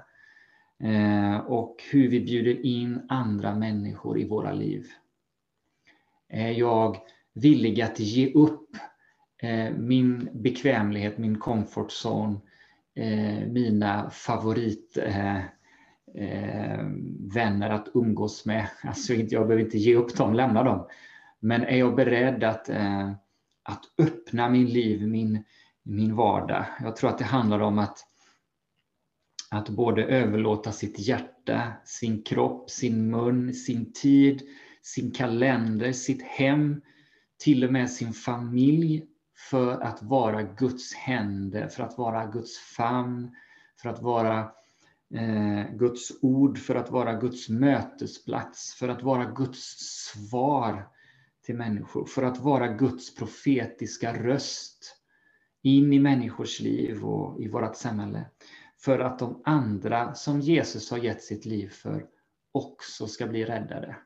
[0.84, 4.86] eh, och hur vi bjuder in andra människor i våra liv.
[6.28, 6.96] Är jag
[7.34, 8.76] villig att ge upp
[9.42, 12.40] eh, min bekvämlighet, min comfort zone,
[12.94, 15.50] eh, mina favoritvänner
[17.36, 18.68] eh, eh, att umgås med.
[18.82, 20.86] Alltså jag behöver inte ge upp dem, lämna dem.
[21.40, 23.10] Men är jag beredd att, eh,
[23.62, 25.44] att öppna min liv, min,
[25.82, 26.64] min vardag.
[26.80, 27.98] Jag tror att det handlar om att,
[29.54, 34.42] att både överlåta sitt hjärta, sin kropp, sin mun, sin tid,
[34.82, 36.80] sin kalender, sitt hem,
[37.38, 39.04] till och med sin familj
[39.50, 43.30] för att vara Guds händer, för att vara Guds famn,
[43.82, 44.38] för att vara
[45.14, 50.88] eh, Guds ord för att vara Guds mötesplats, för att vara Guds svar
[51.44, 54.96] till människor, för att vara Guds profetiska röst
[55.62, 58.24] in i människors liv och i vårt samhälle.
[58.84, 62.06] För att de andra som Jesus har gett sitt liv för
[62.52, 63.96] också ska bli räddade.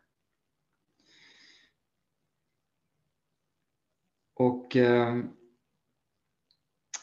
[4.34, 5.16] Och eh,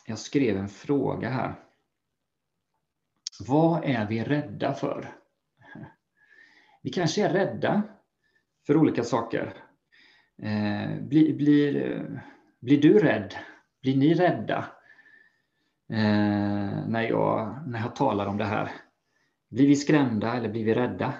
[0.06, 1.64] jag skrev en fråga här.
[3.48, 5.16] Vad är vi rädda för?
[6.82, 7.82] Vi kanske är rädda
[8.68, 9.64] för olika saker.
[10.38, 12.24] Eh, blir, blir,
[12.60, 13.36] blir du rädd?
[13.82, 14.75] Blir ni rädda
[15.90, 18.72] Eh, när, jag, när jag talar om det här?
[19.50, 21.14] Blir vi skrämda eller blir vi rädda?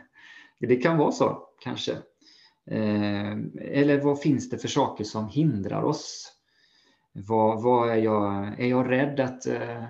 [0.60, 1.92] det kan vara så, kanske.
[2.70, 6.32] Eh, eller vad finns det för saker som hindrar oss?
[7.12, 9.84] Vad, vad är, jag, är jag rädd att, eh,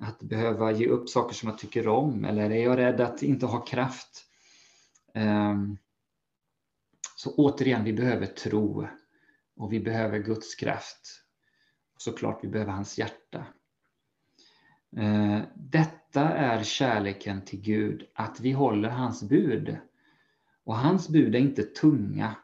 [0.00, 2.24] att behöva ge upp saker som jag tycker om?
[2.24, 4.24] Eller är jag rädd att inte ha kraft?
[5.14, 5.78] Ehm,
[7.16, 8.86] så återigen, vi behöver tro
[9.56, 11.25] och vi behöver Guds kraft.
[11.96, 13.46] Och såklart, vi behöver hans hjärta.
[14.96, 19.76] Eh, detta är kärleken till Gud, att vi håller hans bud.
[20.64, 22.36] Och hans bud är inte tunga,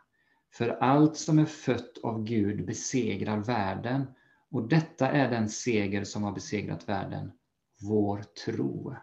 [0.52, 4.06] för allt som är fött av Gud besegrar världen.
[4.50, 7.32] Och detta är den seger som har besegrat världen,
[7.80, 8.94] vår tro.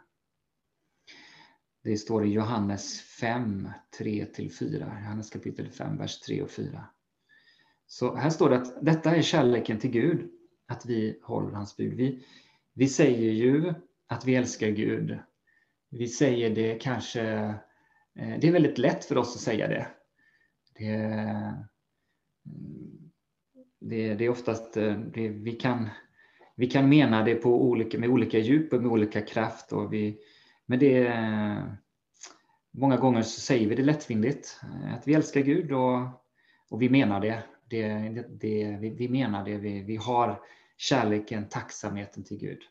[1.84, 3.70] Det står i Johannes 5,
[4.00, 5.02] 3-4.
[5.02, 6.86] Johannes kapitel 5, vers 3 och 4.
[7.88, 10.32] Så här står det att detta är kärleken till Gud,
[10.70, 11.93] att vi håller hans bud.
[11.93, 12.24] Vi,
[12.74, 13.74] vi säger ju
[14.07, 15.20] att vi älskar Gud.
[15.89, 17.22] Vi säger det kanske,
[18.15, 19.88] eh, det är väldigt lätt för oss att säga det.
[20.76, 20.93] Det,
[22.45, 23.11] mm,
[23.80, 25.89] det, det är oftast, eh, det, vi, kan,
[26.55, 29.72] vi kan mena det på olika, med olika djup och med olika kraft.
[29.72, 30.20] Och vi,
[30.65, 31.13] men det,
[32.72, 35.99] många gånger så säger vi det lättvindigt, eh, att vi älskar Gud och,
[36.70, 37.43] och vi menar det.
[37.70, 40.39] det, det vi, vi, menar det, vi, vi har
[40.80, 42.61] kärleken, tacksamheten till Gud.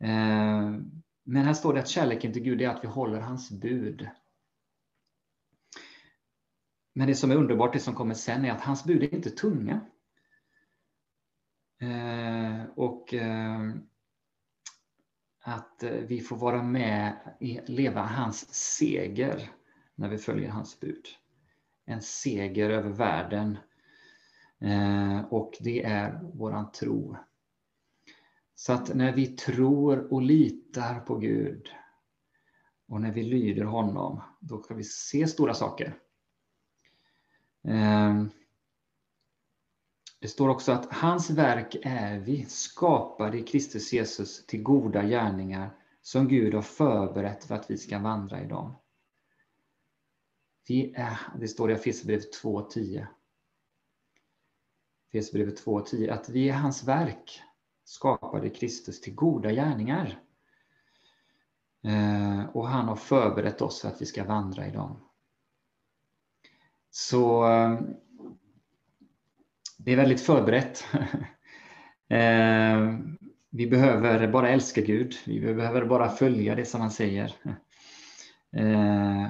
[0.00, 0.70] Eh,
[1.24, 4.08] men här står det att kärleken till Gud är att vi håller hans bud.
[6.92, 9.30] Men det som är underbart, det som kommer sen, är att hans bud är inte
[9.30, 9.80] tunga.
[11.80, 13.60] Eh, och eh,
[15.40, 19.50] att vi får vara med och leva hans seger
[19.94, 21.06] när vi följer hans bud.
[21.84, 23.58] En seger över världen
[24.60, 27.16] Eh, och det är våran tro.
[28.54, 31.68] Så att när vi tror och litar på Gud
[32.88, 35.94] och när vi lyder honom, då ska vi se stora saker.
[37.64, 38.24] Eh,
[40.20, 45.70] det står också att hans verk är vi skapade i Kristus Jesus till goda gärningar
[46.02, 48.76] som Gud har förberett för att vi ska vandra i dem.
[50.68, 53.06] Vi är, det står i Efesierbrevet 2.10.
[55.12, 57.42] Efesierbrevet 2.10, att vi är hans verk,
[57.84, 60.18] skapade Kristus till goda gärningar.
[61.84, 65.00] Eh, och han har förberett oss för att vi ska vandra i dem.
[66.90, 67.80] Så eh,
[69.78, 70.84] det är väldigt förberett.
[72.12, 72.98] Eh,
[73.50, 77.34] vi behöver bara älska Gud, vi behöver bara följa det som han säger.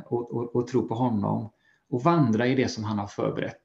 [0.05, 1.53] Och, och, och tro på honom
[1.91, 3.63] och vandra i det som han har förberett.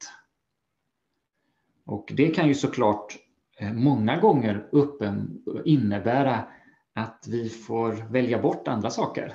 [1.85, 3.17] Och det kan ju såklart
[3.59, 6.47] eh, många gånger uppen, innebära
[6.95, 9.33] att vi får välja bort andra saker.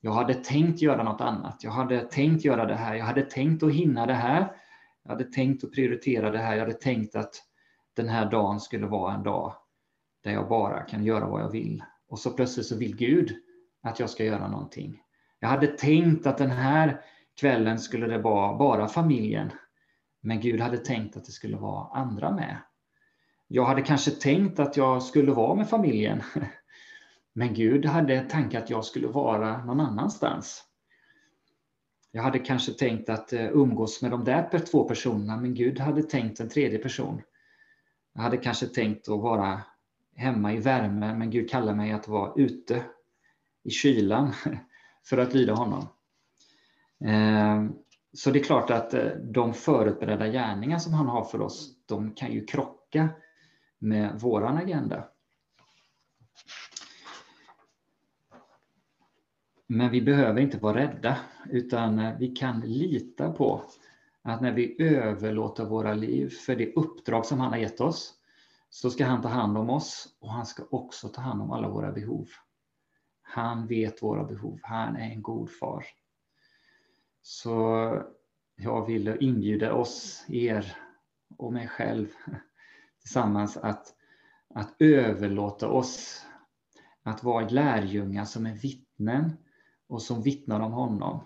[0.00, 1.64] Jag hade tänkt göra något annat.
[1.64, 2.94] Jag hade tänkt göra det här.
[2.94, 4.56] Jag hade tänkt att hinna det här.
[5.02, 6.54] Jag hade tänkt att prioritera det här.
[6.54, 7.34] Jag hade tänkt att
[7.96, 9.54] den här dagen skulle vara en dag
[10.24, 11.82] där jag bara kan göra vad jag vill.
[12.08, 13.36] Och så plötsligt så vill Gud
[13.82, 15.00] att jag ska göra någonting.
[15.38, 17.00] Jag hade tänkt att den här
[17.40, 19.50] kvällen skulle det vara bara familjen
[20.24, 22.56] men Gud hade tänkt att det skulle vara andra med.
[23.48, 26.22] Jag hade kanske tänkt att jag skulle vara med familjen.
[27.32, 30.64] Men Gud hade tänkt att jag skulle vara någon annanstans.
[32.10, 36.02] Jag hade kanske tänkt att eh, umgås med de där två personerna, men Gud hade
[36.02, 37.22] tänkt en tredje person.
[38.14, 39.62] Jag hade kanske tänkt att vara
[40.16, 42.84] hemma i värme, men Gud kallar mig att vara ute
[43.64, 44.32] i kylan
[45.08, 45.86] för att lyda honom.
[47.04, 47.83] Eh,
[48.14, 52.14] så det är klart att eh, de förutberedda gärningar som han har för oss, de
[52.14, 53.08] kan ju krocka
[53.78, 55.04] med våran agenda.
[59.66, 61.18] Men vi behöver inte vara rädda,
[61.50, 63.62] utan eh, vi kan lita på
[64.22, 68.14] att när vi överlåter våra liv för det uppdrag som han har gett oss,
[68.70, 71.68] så ska han ta hand om oss och han ska också ta hand om alla
[71.68, 72.28] våra behov.
[73.22, 74.58] Han vet våra behov.
[74.62, 75.84] Han är en god far.
[77.26, 78.02] Så
[78.56, 80.76] jag vill inbjuda oss, er
[81.38, 82.06] och mig själv
[83.02, 83.94] tillsammans att,
[84.54, 86.26] att överlåta oss
[87.02, 89.32] att vara lärjungar som är vittnen
[89.88, 91.20] och som vittnar om honom.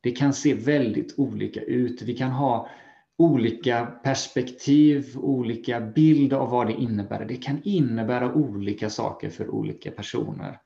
[0.00, 2.02] Det kan se väldigt olika ut.
[2.02, 2.68] Vi kan ha
[3.16, 7.24] olika perspektiv, olika bild av vad det innebär.
[7.24, 10.60] Det kan innebära olika saker för olika personer.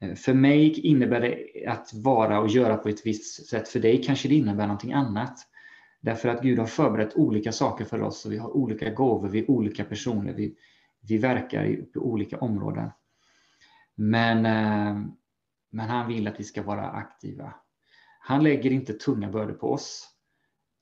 [0.00, 3.68] Eh, för mig innebär det att vara och göra på ett visst sätt.
[3.68, 5.46] För dig kanske det innebär någonting annat.
[6.00, 9.38] Därför att Gud har förberett olika saker för oss och vi har olika gåvor, vi
[9.38, 10.56] är olika personer, vi,
[11.00, 12.90] vi verkar på olika områden.
[13.94, 15.02] Men, eh,
[15.70, 17.54] men han vill att vi ska vara aktiva.
[18.20, 20.08] Han lägger inte tunga bördor på oss,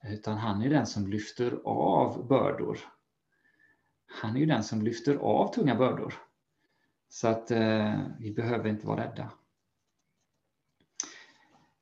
[0.09, 2.79] utan han är den som lyfter av bördor.
[4.07, 6.15] Han är ju den som lyfter av tunga bördor.
[7.09, 9.31] Så att eh, vi behöver inte vara rädda.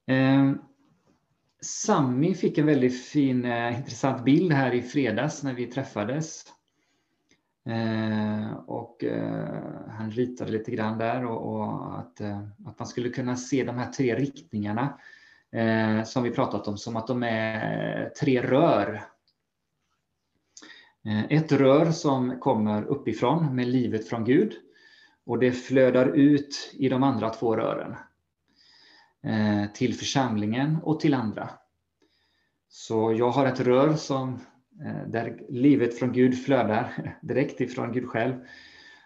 [0.06, 0.52] Eh,
[1.60, 6.44] Sami fick en väldigt fin, eh, intressant bild här i fredags när vi träffades.
[7.66, 13.08] Eh, och eh, han ritade lite grann där och, och att, eh, att man skulle
[13.08, 14.98] kunna se de här tre riktningarna
[15.52, 19.04] eh, som vi pratat om som att de är tre rör.
[21.04, 24.52] Eh, ett rör som kommer uppifrån med livet från Gud
[25.26, 27.96] och det flödar ut i de andra två rören.
[29.22, 31.50] Eh, till församlingen och till andra.
[32.68, 34.40] Så jag har ett rör som,
[34.84, 38.34] eh, där livet från Gud flödar direkt ifrån Gud själv.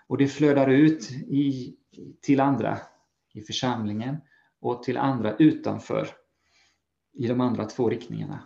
[0.06, 1.76] Och det flödar ut i,
[2.22, 2.78] till andra
[3.34, 4.16] i församlingen
[4.60, 6.08] och till andra utanför
[7.12, 8.40] i de andra två riktningarna.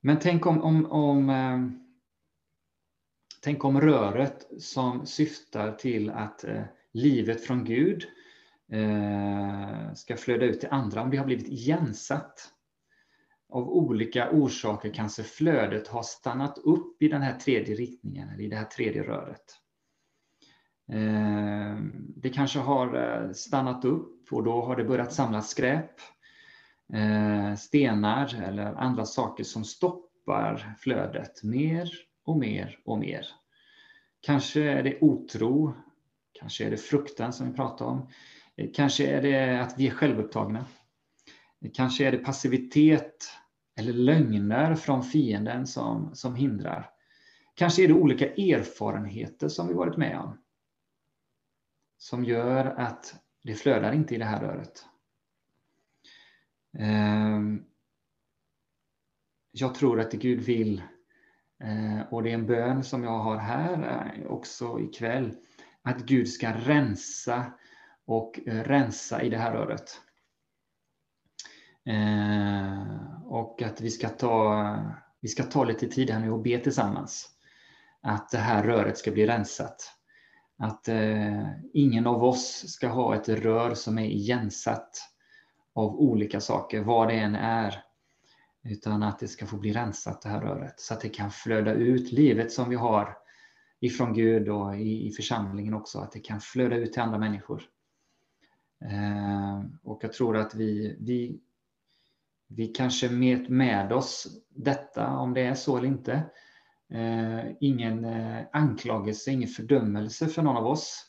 [0.00, 1.81] Men tänk om, om, om eh,
[3.44, 6.62] Tänk om röret som syftar till att eh,
[6.92, 8.04] livet från Gud
[8.72, 12.52] eh, ska flöda ut till andra, om det har blivit igensatt.
[13.48, 18.48] Av olika orsaker kanske flödet har stannat upp i den här tredje riktningen, eller i
[18.48, 19.58] det här tredje röret.
[20.92, 21.76] Eh,
[22.16, 25.90] det kanske har eh, stannat upp och då har det börjat samlas skräp,
[26.92, 31.90] eh, stenar eller andra saker som stoppar flödet mer
[32.24, 33.26] och mer och mer.
[34.20, 35.74] Kanske är det otro,
[36.32, 38.08] kanske är det fruktan som vi pratar om.
[38.74, 40.66] Kanske är det att vi är självupptagna.
[41.74, 43.30] Kanske är det passivitet
[43.76, 46.90] eller lögner från fienden som, som hindrar.
[47.54, 50.38] Kanske är det olika erfarenheter som vi varit med om.
[51.98, 54.86] Som gör att det flödar inte i det här röret.
[56.78, 57.64] Ehm,
[59.50, 60.82] jag tror att Gud vill
[61.62, 65.34] Eh, och det är en bön som jag har här eh, också ikväll.
[65.82, 67.52] Att Gud ska rensa
[68.06, 70.00] och eh, rensa i det här röret.
[73.24, 74.76] Och att vi ska ta,
[75.20, 77.28] vi ska ta lite tid här nu och be tillsammans.
[78.02, 79.92] Att det här röret ska bli rensat.
[80.58, 80.88] Att
[81.72, 84.90] ingen av oss ska ha ett rör som är igensatt
[85.74, 87.84] av olika saker, vad det än är.
[88.64, 91.72] Utan att det ska få bli rensat det här röret så att det kan flöda
[91.72, 93.16] ut livet som vi har
[93.80, 95.98] ifrån Gud och i, i församlingen också.
[95.98, 97.62] Att det kan flöda ut till andra människor.
[98.84, 101.40] Eh, och jag tror att vi, vi,
[102.48, 106.22] vi kanske med, med oss detta, om det är så eller inte.
[106.90, 111.06] Eh, ingen eh, anklagelse, ingen fördömelse för någon av oss.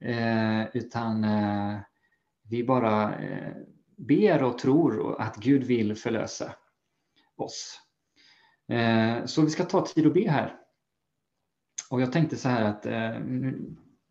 [0.00, 1.78] Eh, utan eh,
[2.42, 3.52] vi bara eh,
[3.96, 6.52] ber och tror att Gud vill förlösa
[7.40, 7.80] oss.
[8.70, 10.56] Eh, så vi ska ta tid och be här.
[11.90, 13.20] Och jag tänkte så här att eh,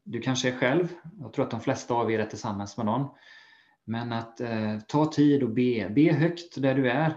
[0.04, 0.88] du kanske är själv,
[1.20, 3.08] jag tror att de flesta av er är tillsammans med någon.
[3.86, 7.16] Men att eh, ta tid och be, be högt där du är.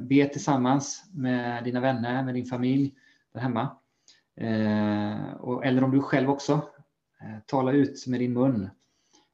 [0.00, 2.94] Be tillsammans med dina vänner, med din familj
[3.34, 3.76] där hemma.
[5.64, 6.68] Eller om du själv också,
[7.46, 8.70] tala ut med din mun.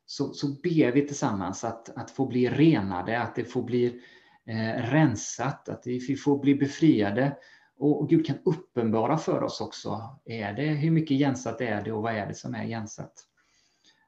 [0.06, 4.02] Så, så ber vi tillsammans att, att få bli renade, att det får bli
[4.48, 7.36] eh, rensat, att vi får bli befriade.
[7.78, 11.92] Och, och Gud kan uppenbara för oss också, är det, hur mycket gensat är det
[11.92, 13.12] och vad är det som är gensat?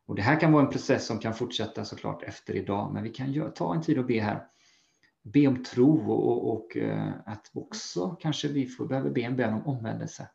[0.07, 3.11] Och det här kan vara en process som kan fortsätta såklart efter idag, men vi
[3.11, 4.47] kan gör, ta en tid och be här.
[5.23, 9.37] Be om tro och, och, och eh, att också kanske vi får, behöver be en
[9.37, 10.29] bön om omvändelse.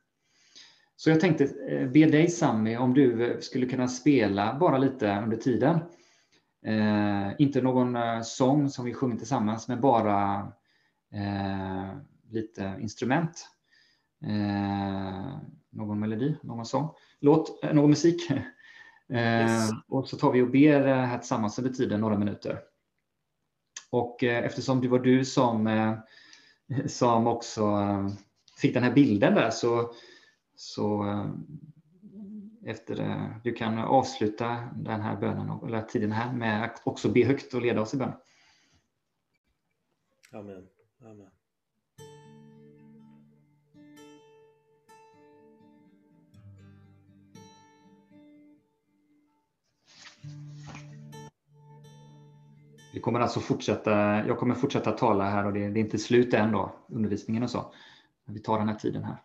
[0.95, 5.21] Så jag tänkte eh, be dig Sami om du eh, skulle kunna spela bara lite
[5.23, 5.79] under tiden.
[6.65, 10.51] Eh, inte någon eh, sång som vi sjunger tillsammans, men bara
[11.13, 11.97] eh,
[12.29, 13.49] lite instrument.
[15.69, 16.89] någon melodi, någon sång,
[17.19, 18.31] låt, någon musik.
[19.09, 19.69] Yes.
[19.87, 22.59] Och så tar vi och ber här tillsammans under tiden, några minuter.
[23.91, 25.95] Och eftersom det var du som,
[26.85, 27.77] som också
[28.57, 29.91] fick den här bilden där så,
[30.55, 31.05] så
[32.65, 37.25] efter det, du kan avsluta den här bönen, eller tiden här med att också be
[37.25, 38.13] högt och leda oss i bön.
[40.31, 40.67] Amen.
[41.01, 41.29] Amen.
[52.93, 53.91] Vi kommer alltså fortsätta,
[54.27, 57.49] jag kommer fortsätta tala här och det, det är inte slut än då, undervisningen och
[57.49, 57.73] så.
[58.25, 59.17] Vi tar den här tiden här.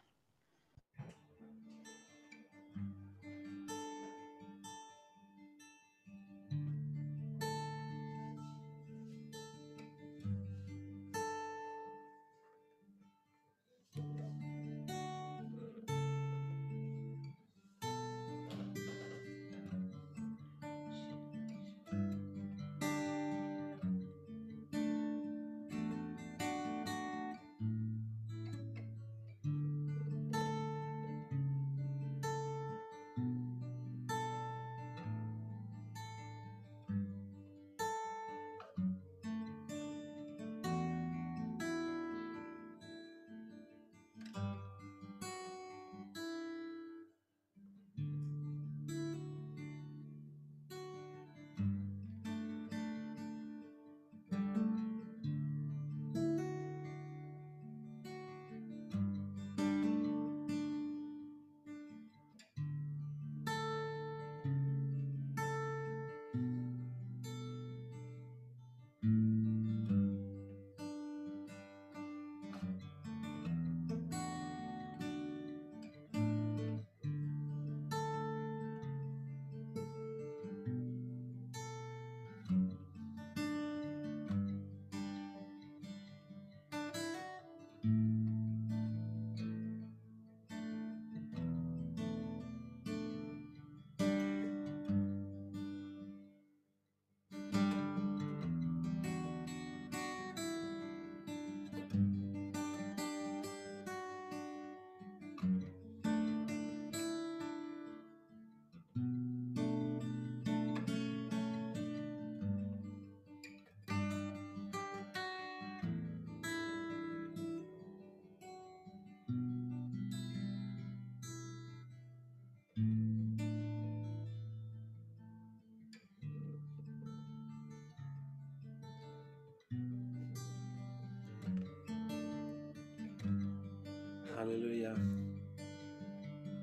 [134.40, 134.96] Halleluja.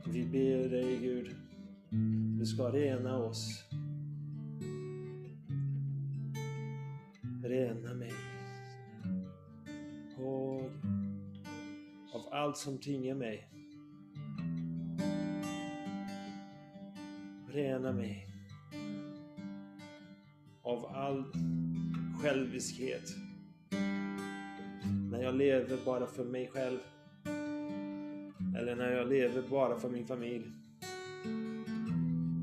[0.06, 1.36] Vi ber dig Gud,
[2.40, 3.64] du ska rena oss.
[7.44, 8.14] Rena mig.
[10.18, 10.62] Och
[12.14, 13.50] av allt som tynger mig.
[17.48, 18.28] Rena mig.
[20.62, 21.24] Av all
[22.22, 23.16] själviskhet.
[25.12, 26.80] När jag lever bara för mig själv.
[28.58, 30.52] Eller när jag lever bara för min familj.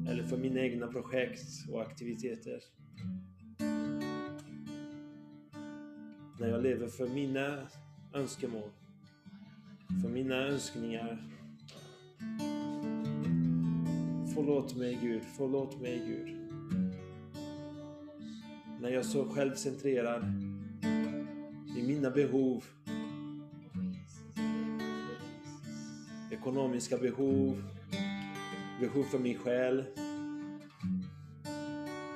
[0.08, 2.60] Eller för mina egna projekt och aktiviteter.
[6.40, 7.66] När jag lever för mina
[8.14, 8.70] önskemål.
[10.02, 11.18] För mina önskningar.
[14.34, 16.36] Förlåt mig Gud, förlåt mig Gud.
[18.80, 20.24] När jag är så självcentrerad
[21.78, 22.64] i mina behov
[26.44, 27.62] ekonomiska behov,
[28.80, 29.84] behov för min själ,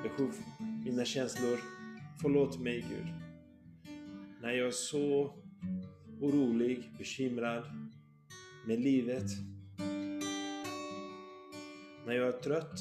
[0.03, 0.35] behov,
[0.85, 1.59] mina känslor.
[2.22, 3.07] Förlåt mig Gud.
[4.43, 5.35] När jag är så
[6.20, 7.64] orolig, bekymrad
[8.66, 9.31] med livet.
[12.07, 12.81] När jag är trött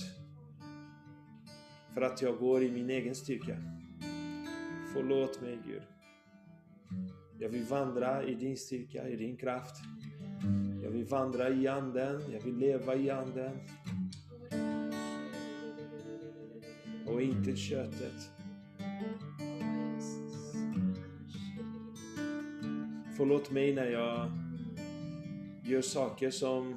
[1.94, 3.58] för att jag går i min egen styrka.
[4.94, 5.84] Förlåt mig Gud.
[7.40, 9.76] Jag vill vandra i din styrka, i din kraft.
[11.10, 13.58] Jag vill vandra i anden, jag vill leva i anden.
[17.06, 18.32] Och inte köttet.
[23.18, 24.32] Förlåt mig när jag
[25.64, 26.76] gör saker som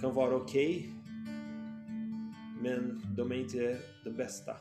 [0.00, 0.78] kan vara okej.
[0.78, 0.90] Okay,
[2.62, 4.56] men de är inte de bästa.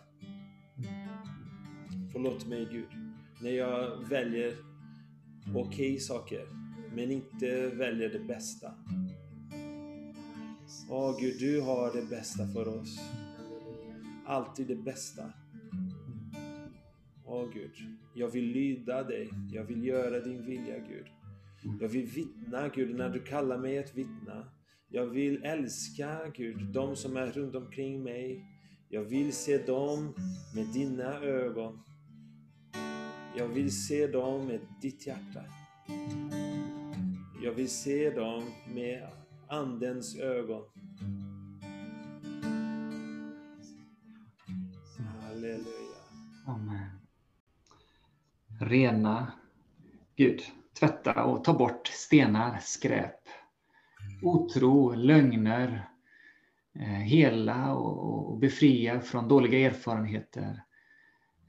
[2.12, 2.90] Förlåt mig Gud.
[3.42, 4.54] När jag väljer
[5.56, 6.57] okej okay saker
[6.98, 8.74] men inte väljer det bästa.
[10.90, 13.00] Åh Gud, du har det bästa för oss.
[14.26, 15.34] Alltid det bästa.
[17.26, 17.72] Åh Gud,
[18.16, 19.30] jag vill lyda dig.
[19.54, 21.06] Jag vill göra din vilja Gud.
[21.82, 24.52] Jag vill vittna Gud när du kallar mig att vittna.
[24.90, 28.46] Jag vill älska Gud, de som är runt omkring mig.
[28.90, 30.14] Jag vill se dem
[30.56, 31.80] med dina ögon.
[33.38, 35.44] Jag vill se dem med ditt hjärta.
[37.48, 38.44] Jag vill se dem
[38.74, 39.08] med
[39.48, 40.64] Andens ögon.
[45.22, 45.98] Halleluja.
[46.48, 47.00] Amen.
[48.62, 49.32] Rena
[50.16, 50.42] Gud,
[50.80, 53.20] tvätta och ta bort stenar, skräp,
[54.24, 55.90] otro, lögner,
[56.80, 60.64] eh, hela och befria från dåliga erfarenheter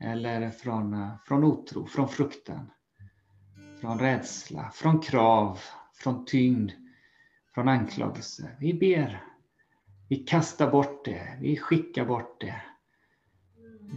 [0.00, 2.70] eller från, eh, från otro, från fruktan,
[3.80, 5.58] från rädsla, från krav,
[6.00, 6.72] från tyngd,
[7.54, 8.56] från anklagelse.
[8.60, 9.24] Vi ber.
[10.08, 11.38] Vi kastar bort det.
[11.40, 12.62] Vi skickar bort det.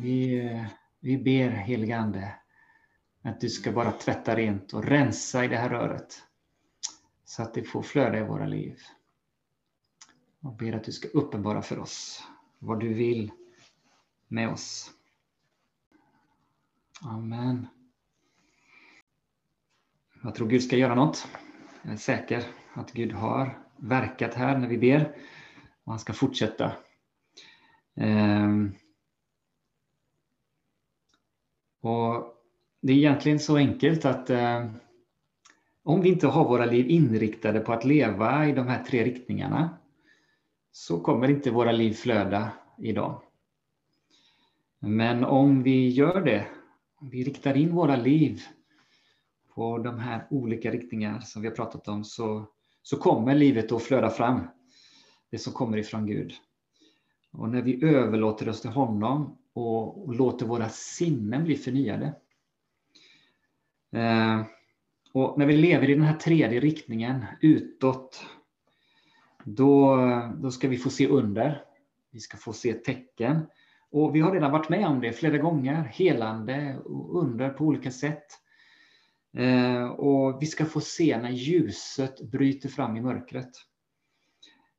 [0.02, 0.66] Vi,
[0.99, 2.36] vi ber helige Ande
[3.22, 6.24] att du ska bara tvätta rent och rensa i det här röret.
[7.26, 8.80] Så att det får flöda i våra liv.
[10.41, 12.24] Och ber att du ska uppenbara för oss
[12.60, 13.32] vad du vill
[14.28, 14.91] med oss.
[17.02, 17.68] Amen.
[20.24, 21.28] Jag tror Gud ska göra något.
[21.84, 25.15] Jag är säker att Gud har verkat här när vi ber
[25.84, 26.71] och han ska fortsätta.
[27.95, 28.75] Ehm.
[31.82, 32.38] Och
[32.82, 34.71] Det är egentligen så enkelt att eh,
[35.84, 39.77] om vi inte har våra liv inriktade på att leva i de här tre riktningarna
[40.71, 43.21] så kommer inte våra liv flöda idag.
[44.79, 46.47] Men om vi gör det,
[46.95, 48.41] om vi riktar in våra liv
[49.62, 52.45] och de här olika riktningar som vi har pratat om så,
[52.84, 54.41] så kommer livet att flöda fram.
[55.32, 56.34] Det som kommer ifrån Gud.
[57.32, 62.14] Och när vi överlåter oss till honom och, och låter våra sinnen bli förnyade.
[63.91, 64.41] Eh,
[65.14, 68.26] och när vi lever i den här tredje riktningen, utåt,
[69.43, 69.97] då,
[70.38, 71.64] då ska vi få se under.
[72.12, 73.39] Vi ska få se tecken.
[73.91, 77.91] Och vi har redan varit med om det flera gånger, helande och under på olika
[77.91, 78.40] sätt.
[79.34, 83.51] Eh, och vi ska få se när ljuset bryter fram i mörkret.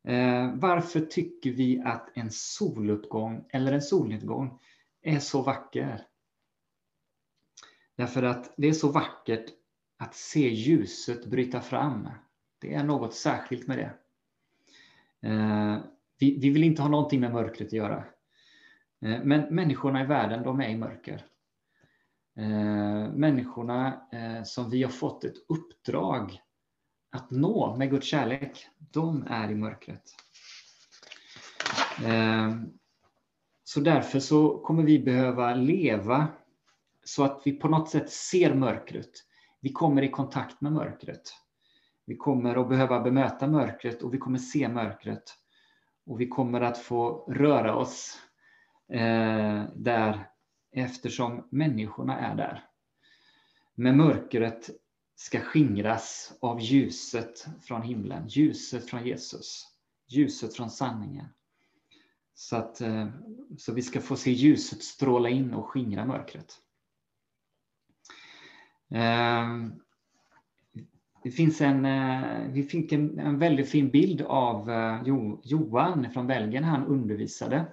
[0.04, 4.58] Eh, varför tycker vi att en soluppgång eller en solnedgång
[5.02, 6.06] är så vacker?
[7.96, 9.46] Därför att det är så vackert
[9.96, 12.08] att se ljuset bryta fram.
[12.58, 13.94] Det är något särskilt med det.
[15.28, 15.78] Eh,
[16.18, 18.04] vi, vi vill inte ha någonting med mörkret att göra.
[19.00, 21.24] Eh, men människorna i världen, de är i mörker.
[22.36, 26.40] Eh, människorna eh, som vi har fått ett uppdrag
[27.12, 30.02] att nå med Guds kärlek, de är i mörkret.
[32.04, 32.56] Eh,
[33.64, 36.28] så därför så kommer vi behöva leva
[37.04, 39.10] så att vi på något sätt ser mörkret.
[39.60, 41.22] Vi kommer i kontakt med mörkret.
[42.06, 45.22] Vi kommer att behöva bemöta mörkret och vi kommer se mörkret.
[46.06, 48.18] Och vi kommer att få röra oss
[48.92, 50.31] eh, där
[50.72, 52.64] eftersom människorna är där.
[53.74, 54.70] Men mörkret
[55.14, 59.66] ska skingras av ljuset från himlen, ljuset från Jesus,
[60.08, 61.26] ljuset från sanningen.
[62.34, 63.08] Så, att, eh,
[63.58, 66.58] så vi ska få se ljuset stråla in och skingra mörkret.
[68.90, 69.48] Eh,
[71.22, 74.70] det finns en, eh, vi fick en, en väldigt fin bild av
[75.44, 77.66] Johan från Belgien, han undervisade.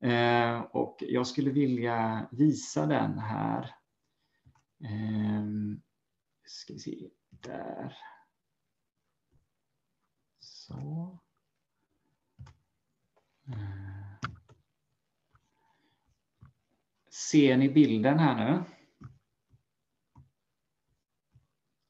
[0.00, 3.74] Ehm, och jag skulle vilja visa den här.
[4.84, 5.82] Ehm,
[6.44, 7.96] ska vi se, där.
[10.40, 11.18] Så.
[17.10, 18.64] Ser ni bilden här nu?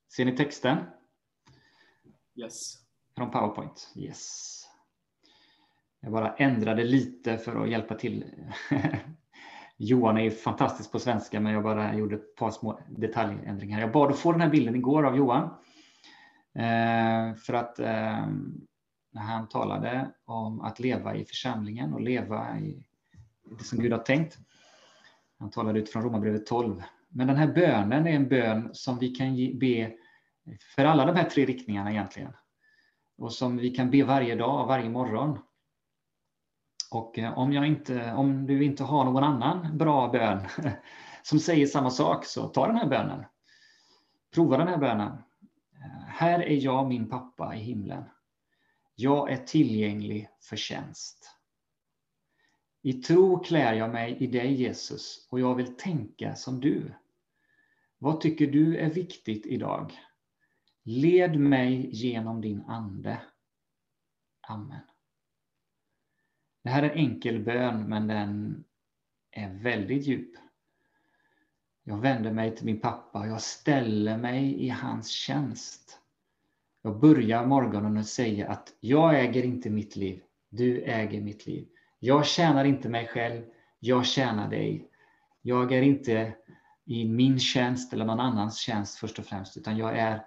[0.08, 0.78] Ser ni texten?
[2.34, 2.74] Yes.
[3.16, 3.92] Från PowerPoint?
[3.96, 4.69] Yes.
[6.00, 8.24] Jag bara ändrade lite för att hjälpa till.
[9.76, 13.80] Johan är fantastisk på svenska, men jag bara gjorde ett par små detaljändringar.
[13.80, 15.42] Jag bad att få den här bilden igår av Johan.
[16.54, 18.26] Eh, för att eh,
[19.12, 22.84] när han talade om att leva i församlingen och leva i
[23.58, 24.38] det som Gud har tänkt.
[25.38, 26.82] Han talade utifrån Romarbrevet 12.
[27.08, 29.92] Men den här bönen är en bön som vi kan be
[30.76, 32.32] för alla de här tre riktningarna egentligen.
[33.18, 35.38] Och som vi kan be varje dag, varje morgon.
[36.90, 40.46] Och eh, om, jag inte, om du inte har någon annan bra bön
[41.22, 43.24] som säger samma sak, så ta den här bönen.
[44.34, 45.18] Prova den här bönen.
[46.06, 48.04] Här är jag min pappa i himlen.
[48.94, 51.36] Jag är tillgänglig för tjänst.
[52.82, 56.94] I tro klär jag mig i dig Jesus och jag vill tänka som du.
[57.98, 59.92] Vad tycker du är viktigt idag?
[60.82, 63.22] Led mig genom din ande.
[64.48, 64.80] Amen.
[66.62, 68.64] Det här är en enkel bön, men den
[69.30, 70.30] är väldigt djup.
[71.84, 76.00] Jag vänder mig till min pappa och jag ställer mig i hans tjänst.
[76.82, 81.68] Jag börjar morgonen och säger att jag äger inte mitt liv, du äger mitt liv.
[81.98, 83.42] Jag tjänar inte mig själv,
[83.78, 84.88] jag tjänar dig.
[85.42, 86.34] Jag är inte
[86.84, 90.24] i min tjänst eller någon annans tjänst först och främst, utan jag är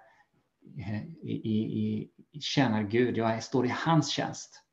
[0.78, 4.63] eh, i, i, i tjänar Gud, jag står i hans tjänst.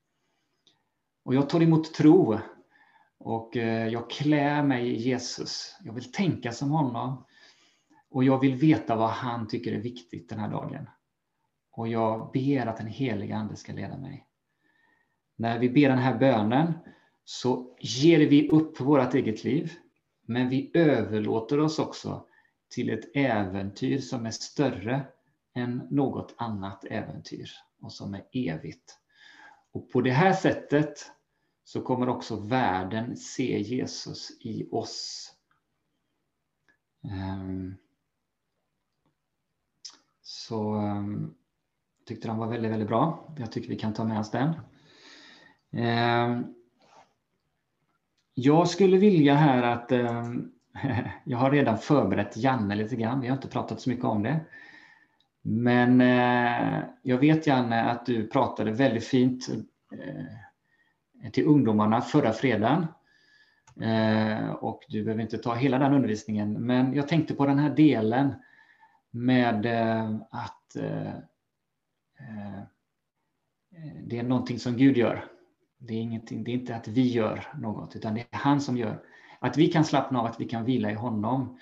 [1.23, 2.39] Och jag tar emot tro
[3.17, 5.77] och eh, jag klär mig i Jesus.
[5.83, 7.25] Jag vill tänka som honom
[8.09, 10.89] och jag vill veta vad han tycker är viktigt den här dagen.
[11.71, 14.25] Och jag ber att den heliga Ande ska leda mig.
[15.35, 16.73] När vi ber den här bönen
[17.23, 19.71] så ger vi upp vårt eget liv,
[20.25, 22.25] men vi överlåter oss också
[22.69, 25.03] till ett äventyr som är större
[25.55, 27.49] än något annat äventyr
[27.81, 28.97] och som är evigt.
[29.71, 31.11] Och på det här sättet
[31.63, 35.31] så kommer också världen se Jesus i oss.
[37.03, 37.75] Ehm,
[40.21, 40.75] så
[41.99, 43.33] jag tyckte den var väldigt, väldigt bra.
[43.37, 44.53] Jag tycker vi kan ta med oss den.
[45.71, 46.53] Ehm,
[48.33, 49.91] jag skulle vilja här att
[51.23, 53.21] jag har redan förberett Janne lite grann.
[53.21, 54.45] Vi har inte pratat så mycket om det.
[55.41, 59.49] Men eh, jag vet Janne att du pratade väldigt fint
[59.93, 62.85] eh, till ungdomarna förra fredagen.
[63.81, 67.75] Eh, och du behöver inte ta hela den undervisningen, men jag tänkte på den här
[67.75, 68.33] delen
[69.11, 71.15] med eh, att eh,
[72.19, 72.61] eh,
[74.03, 75.25] det är någonting som Gud gör.
[75.77, 78.77] Det är, ingenting, det är inte att vi gör något, utan det är han som
[78.77, 78.99] gör.
[79.39, 81.59] Att vi kan slappna av, att vi kan vila i honom.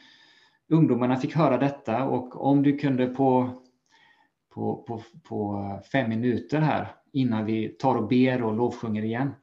[0.67, 3.61] Ungdomarna fick höra detta och om du kunde på
[4.49, 9.35] på, på, på eh, fem minuter här innan vi tar och ber och lovsjunger igen.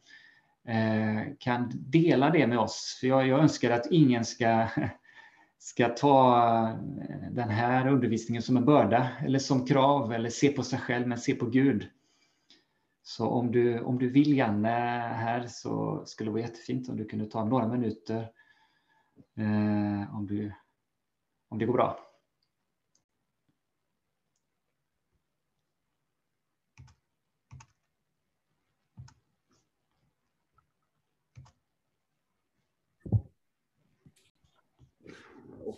[0.68, 2.98] Eh, kan dela det med oss.
[3.00, 4.68] För jag, jag önskar att ingen ska,
[5.58, 6.38] ska ta
[6.68, 11.06] eh, den här undervisningen som en börda eller som krav eller se på sig själv
[11.06, 11.88] men se på Gud.
[13.02, 14.68] Så om du, om du vill Janne
[15.14, 18.28] här så skulle det vara jättefint om du kunde ta några minuter.
[19.36, 20.52] Eh, om, du,
[21.48, 22.05] om det går bra.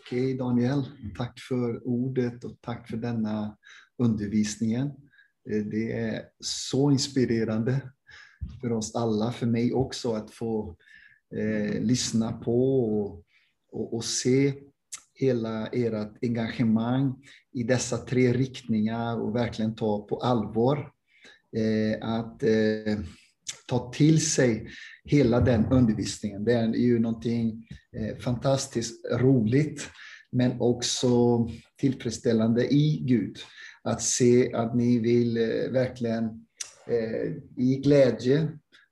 [0.08, 0.82] Okej Daniel,
[1.16, 3.56] tack för ordet och tack för denna
[3.98, 4.86] undervisningen.
[5.50, 7.80] Eh, det är så inspirerande
[8.60, 10.76] för oss alla, för mig också, att få
[11.36, 13.24] eh, lyssna på och,
[13.72, 14.54] och, och, se
[15.14, 17.14] hela ert engagemang
[17.52, 20.92] i dessa tre riktningar och verkligen ta på allvar
[21.56, 22.98] eh, att eh,
[23.66, 24.68] ta till sig
[25.08, 26.44] hela den undervisningen.
[26.44, 29.88] Det är ju någonting eh, fantastiskt roligt,
[30.32, 31.08] men också
[31.80, 33.36] tillfredsställande i Gud.
[33.82, 36.24] Att se att ni vill eh, verkligen
[36.86, 38.48] eh, i glädje,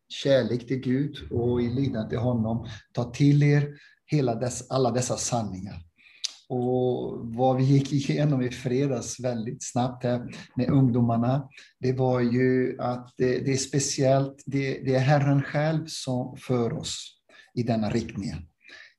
[0.09, 3.75] kärlek till Gud och i lydnad till honom ta till er
[4.07, 5.86] hela dess, alla dessa sanningar.
[6.49, 11.49] Och vad vi gick igenom i fredags väldigt snabbt här med ungdomarna,
[11.81, 16.73] det var ju att det, det är speciellt, det, det, är Herren själv som för
[16.73, 17.21] oss
[17.55, 18.31] i denna riktning.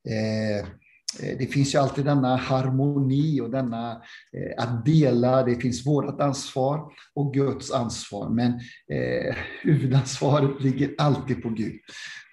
[0.09, 3.91] Eh, eh det finns ju alltid denna harmoni och denna
[4.37, 5.43] eh, att dela.
[5.43, 8.29] Det finns vårt ansvar och Guds ansvar.
[8.29, 8.51] Men
[8.91, 11.79] eh, huvudansvaret ligger alltid på Gud.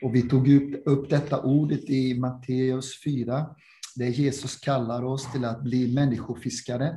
[0.03, 3.47] Och vi tog upp, upp detta ordet i Matteus 4
[3.95, 6.97] där Jesus kallar oss till att bli människofiskare.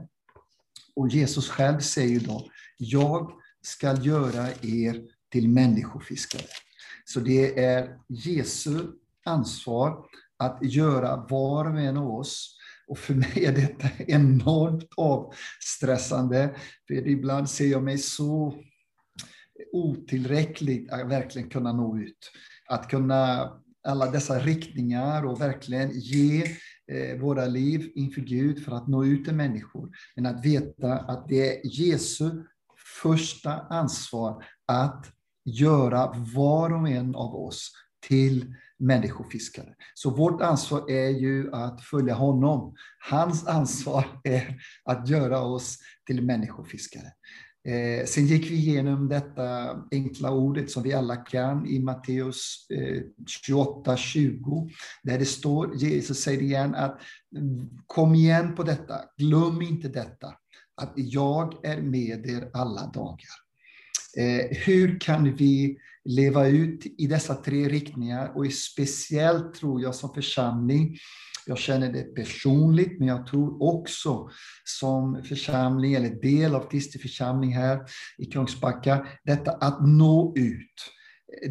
[0.95, 3.31] Och Jesus själv säger då, jag
[3.61, 6.47] ska göra er till människofiskare.
[7.05, 8.87] Så det är Jesu
[9.25, 10.05] ansvar
[10.37, 12.57] att göra var och en av oss.
[12.87, 16.55] Och för mig är detta enormt avstressande,
[16.87, 18.63] för ibland ser jag mig så
[19.71, 22.31] otillräcklig att verkligen kunna nå ut.
[22.69, 23.51] Att kunna
[23.83, 26.43] alla dessa riktningar och verkligen ge
[26.91, 29.89] Eh, våra liv inför Gud för att nå ut till människor.
[30.15, 32.43] Men att veta att det är Jesu
[33.01, 35.11] första ansvar att
[35.45, 37.71] göra var och en av oss
[38.07, 39.75] till människofiskare.
[39.93, 42.75] Så vårt ansvar är ju att följa honom.
[43.09, 47.13] Hans ansvar är att göra oss till människofiskare.
[47.66, 53.01] Eh, sen gick vi igenom detta enkla ordet som vi alla kan i Matteus eh,
[53.28, 54.70] 28, 20,
[55.03, 57.01] där det står, Jesus säger igen att
[57.38, 60.28] mm, kom igen på detta, glöm inte detta,
[60.82, 63.47] att jag är med er alla dagar.
[64.18, 70.14] Eh, hur kan vi leva ut i dessa tre riktningar och speciellt tror jag som
[70.14, 70.97] församling
[71.47, 74.29] jag känner det personligt, men jag tror också
[74.63, 77.79] som församling, eller del av Kristi församling här
[78.17, 80.75] i Kungsbacka, detta att nå ut.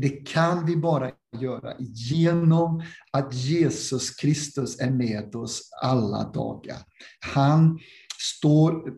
[0.01, 6.78] Det kan vi bara göra genom att Jesus Kristus är med oss alla dagar.
[7.20, 7.78] Han
[8.18, 8.90] står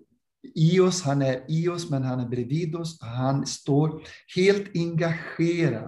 [0.55, 2.99] i oss, han är i oss, men han är bredvid oss.
[3.01, 4.03] Han står
[4.37, 5.87] helt engagerad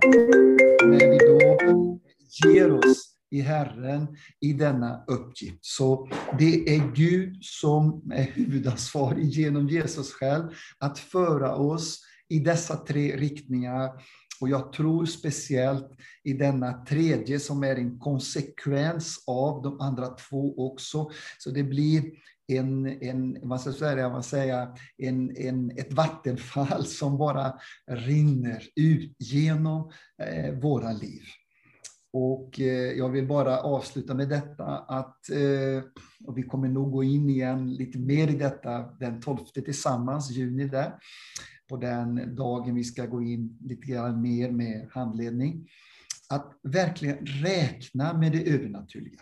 [0.85, 2.01] när vi då
[2.45, 5.59] ger oss i Herren i denna uppgift.
[5.61, 6.09] Så
[6.39, 13.17] det är Gud som är huvudansvarig genom Jesus själv att föra oss i dessa tre
[13.17, 13.91] riktningar.
[14.41, 15.89] Och jag tror speciellt
[16.25, 21.11] i denna tredje som är en konsekvens av de andra två också.
[21.39, 22.03] Så det blir
[22.49, 27.55] en, en, vad ska jag säga, vad säga, en, en, ett vattenfall som bara
[27.91, 29.91] rinner ut genom
[30.23, 31.23] eh, våra liv.
[32.13, 35.85] Och eh, jag vill bara avsluta med detta att, eh,
[36.27, 40.65] och vi kommer nog gå in igen lite mer i detta den 12 tillsammans, juni
[40.65, 40.95] där,
[41.69, 45.69] på den dagen vi ska gå in lite grann mer med handledning.
[46.29, 49.21] Att verkligen räkna med det övernaturliga.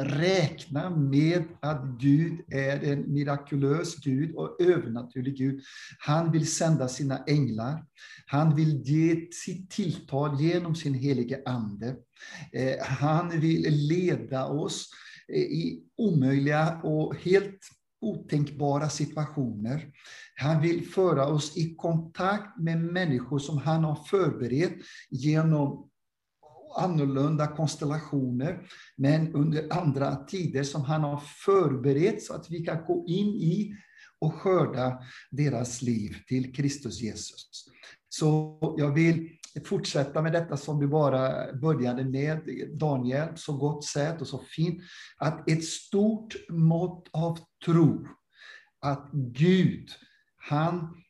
[0.00, 5.62] Räkna med att Gud är en mirakulös Gud och övernaturlig Gud.
[5.98, 7.84] Han vill sända sina änglar.
[8.26, 11.96] Han vill ge sitt tilltal genom sin helige Ande.
[12.52, 14.90] Eh, han vill leda oss
[15.28, 17.60] eh, i omöjliga och helt
[18.00, 19.90] otänkbara situationer.
[20.34, 24.74] Han vill föra oss i kontakt med människor som han har förberett
[25.10, 25.88] genom
[26.76, 28.66] annorlunda konstellationer,
[28.96, 33.74] men under andra tider som han har förberett så att vi kan gå in i
[34.20, 34.98] och skörda
[35.30, 37.68] deras liv till Kristus Jesus.
[38.08, 39.28] Så jag vill
[39.64, 42.40] fortsätta med detta som vi bara började med,
[42.74, 44.82] Daniel, så gott sätt och så fint,
[45.16, 48.06] att ett stort mått av tro,
[48.80, 49.88] att Gud,
[50.36, 51.02] han,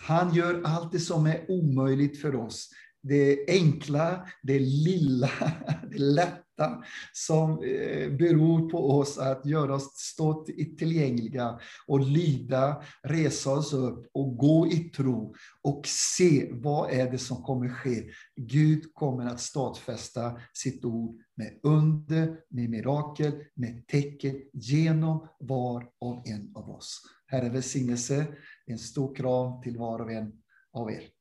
[0.00, 2.70] han gör allt det som är omöjligt för oss
[3.08, 5.30] det enkla, det lilla,
[5.90, 6.82] det lätta
[7.12, 10.44] som eh, beror på oss att göra oss stå
[10.78, 17.18] tillgängliga och lyda, resa oss upp och gå i tro och se vad är det
[17.18, 18.04] som kommer ske.
[18.36, 26.28] Gud kommer att stadfästa sitt ord med under, med mirakel, med tecken genom var och
[26.28, 27.00] en av oss.
[27.26, 28.26] Herre välsignelse,
[28.66, 30.32] en stor kram till var och en
[30.72, 31.17] av er.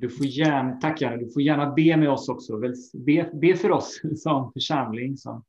[0.00, 2.58] Du får gärna, tack Janne, du får gärna be med oss också.
[2.94, 5.16] Be, be för oss som församling.
[5.16, 5.44] Som,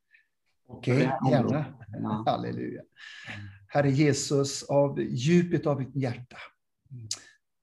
[0.67, 1.65] Okej, okay, gärna.
[2.01, 2.23] Ja.
[2.25, 2.81] Halleluja.
[3.67, 6.37] Herre Jesus, av djupet av mitt hjärta.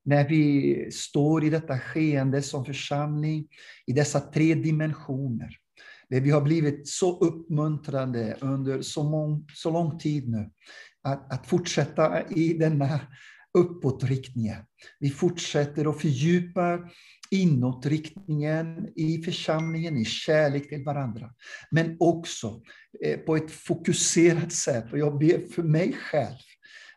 [0.05, 3.49] När vi står i detta skeende som församling,
[3.87, 5.57] i dessa tre dimensioner,
[6.09, 10.51] där vi har blivit så uppmuntrande under så, mång, så lång tid nu,
[11.03, 13.01] att, att fortsätta i denna
[13.59, 14.63] uppåtriktningen.
[14.99, 16.93] Vi fortsätter och fördjupar
[17.31, 21.31] inåtriktningen i församlingen, i kärlek till varandra.
[21.71, 22.63] Men också
[23.05, 24.93] eh, på ett fokuserat sätt.
[24.93, 26.37] Och jag ber för mig själv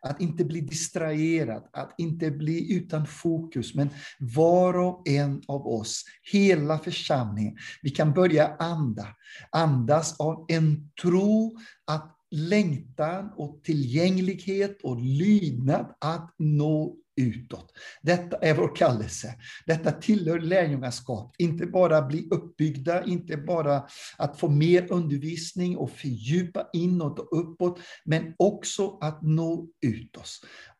[0.02, 3.76] att inte bli distraherad, att inte bli utan fokus.
[3.76, 3.90] Men
[4.20, 9.08] var och en av oss, hela församlingen, vi kan börja anda.
[9.52, 11.58] Andas av en tro
[11.88, 17.72] att längtan och tillgänglighet och lydnad att nå utåt.
[18.02, 19.36] Detta är vår kallelse.
[19.66, 21.36] Detta tillhör lärjungaskap.
[21.38, 23.84] Inte bara bli uppbyggda, inte bara
[24.18, 30.30] att få mer undervisning och fördjupa inåt och uppåt, men också att nå utåt.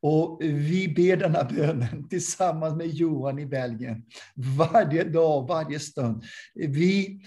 [0.02, 4.04] Och vi ber denna bönen tillsammans med Johan i Belgien
[4.58, 6.24] varje dag, varje stund.
[6.54, 7.22] Vi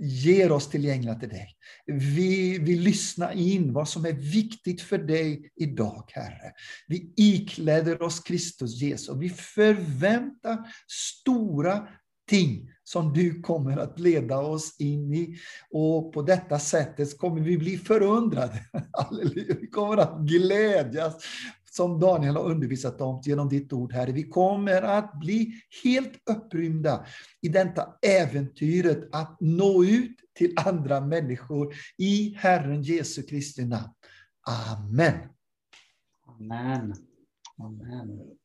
[0.00, 1.48] ger oss tillgängliga till dig.
[1.86, 6.52] Vi vill lyssna in vad som är viktigt för dig idag, Herre.
[6.86, 9.16] Vi ikläder oss Kristus Jesus.
[9.16, 10.58] Vi förväntar
[10.88, 11.88] stora
[12.28, 15.36] ting som du kommer att leda oss in i.
[15.70, 18.64] Och på detta sättet kommer vi bli förundrade.
[18.92, 19.56] Halleluja.
[19.60, 21.24] Vi kommer att glädjas
[21.70, 24.12] som Daniel har undervisat om genom ditt ord, Herre.
[24.12, 25.52] Vi kommer att bli
[25.84, 27.06] helt upprymda
[27.40, 33.92] i detta äventyret att nå ut till andra människor i Herren Jesu Kristi namn.
[34.46, 35.14] Amen.
[36.26, 36.94] Amen.
[37.58, 38.39] Amen.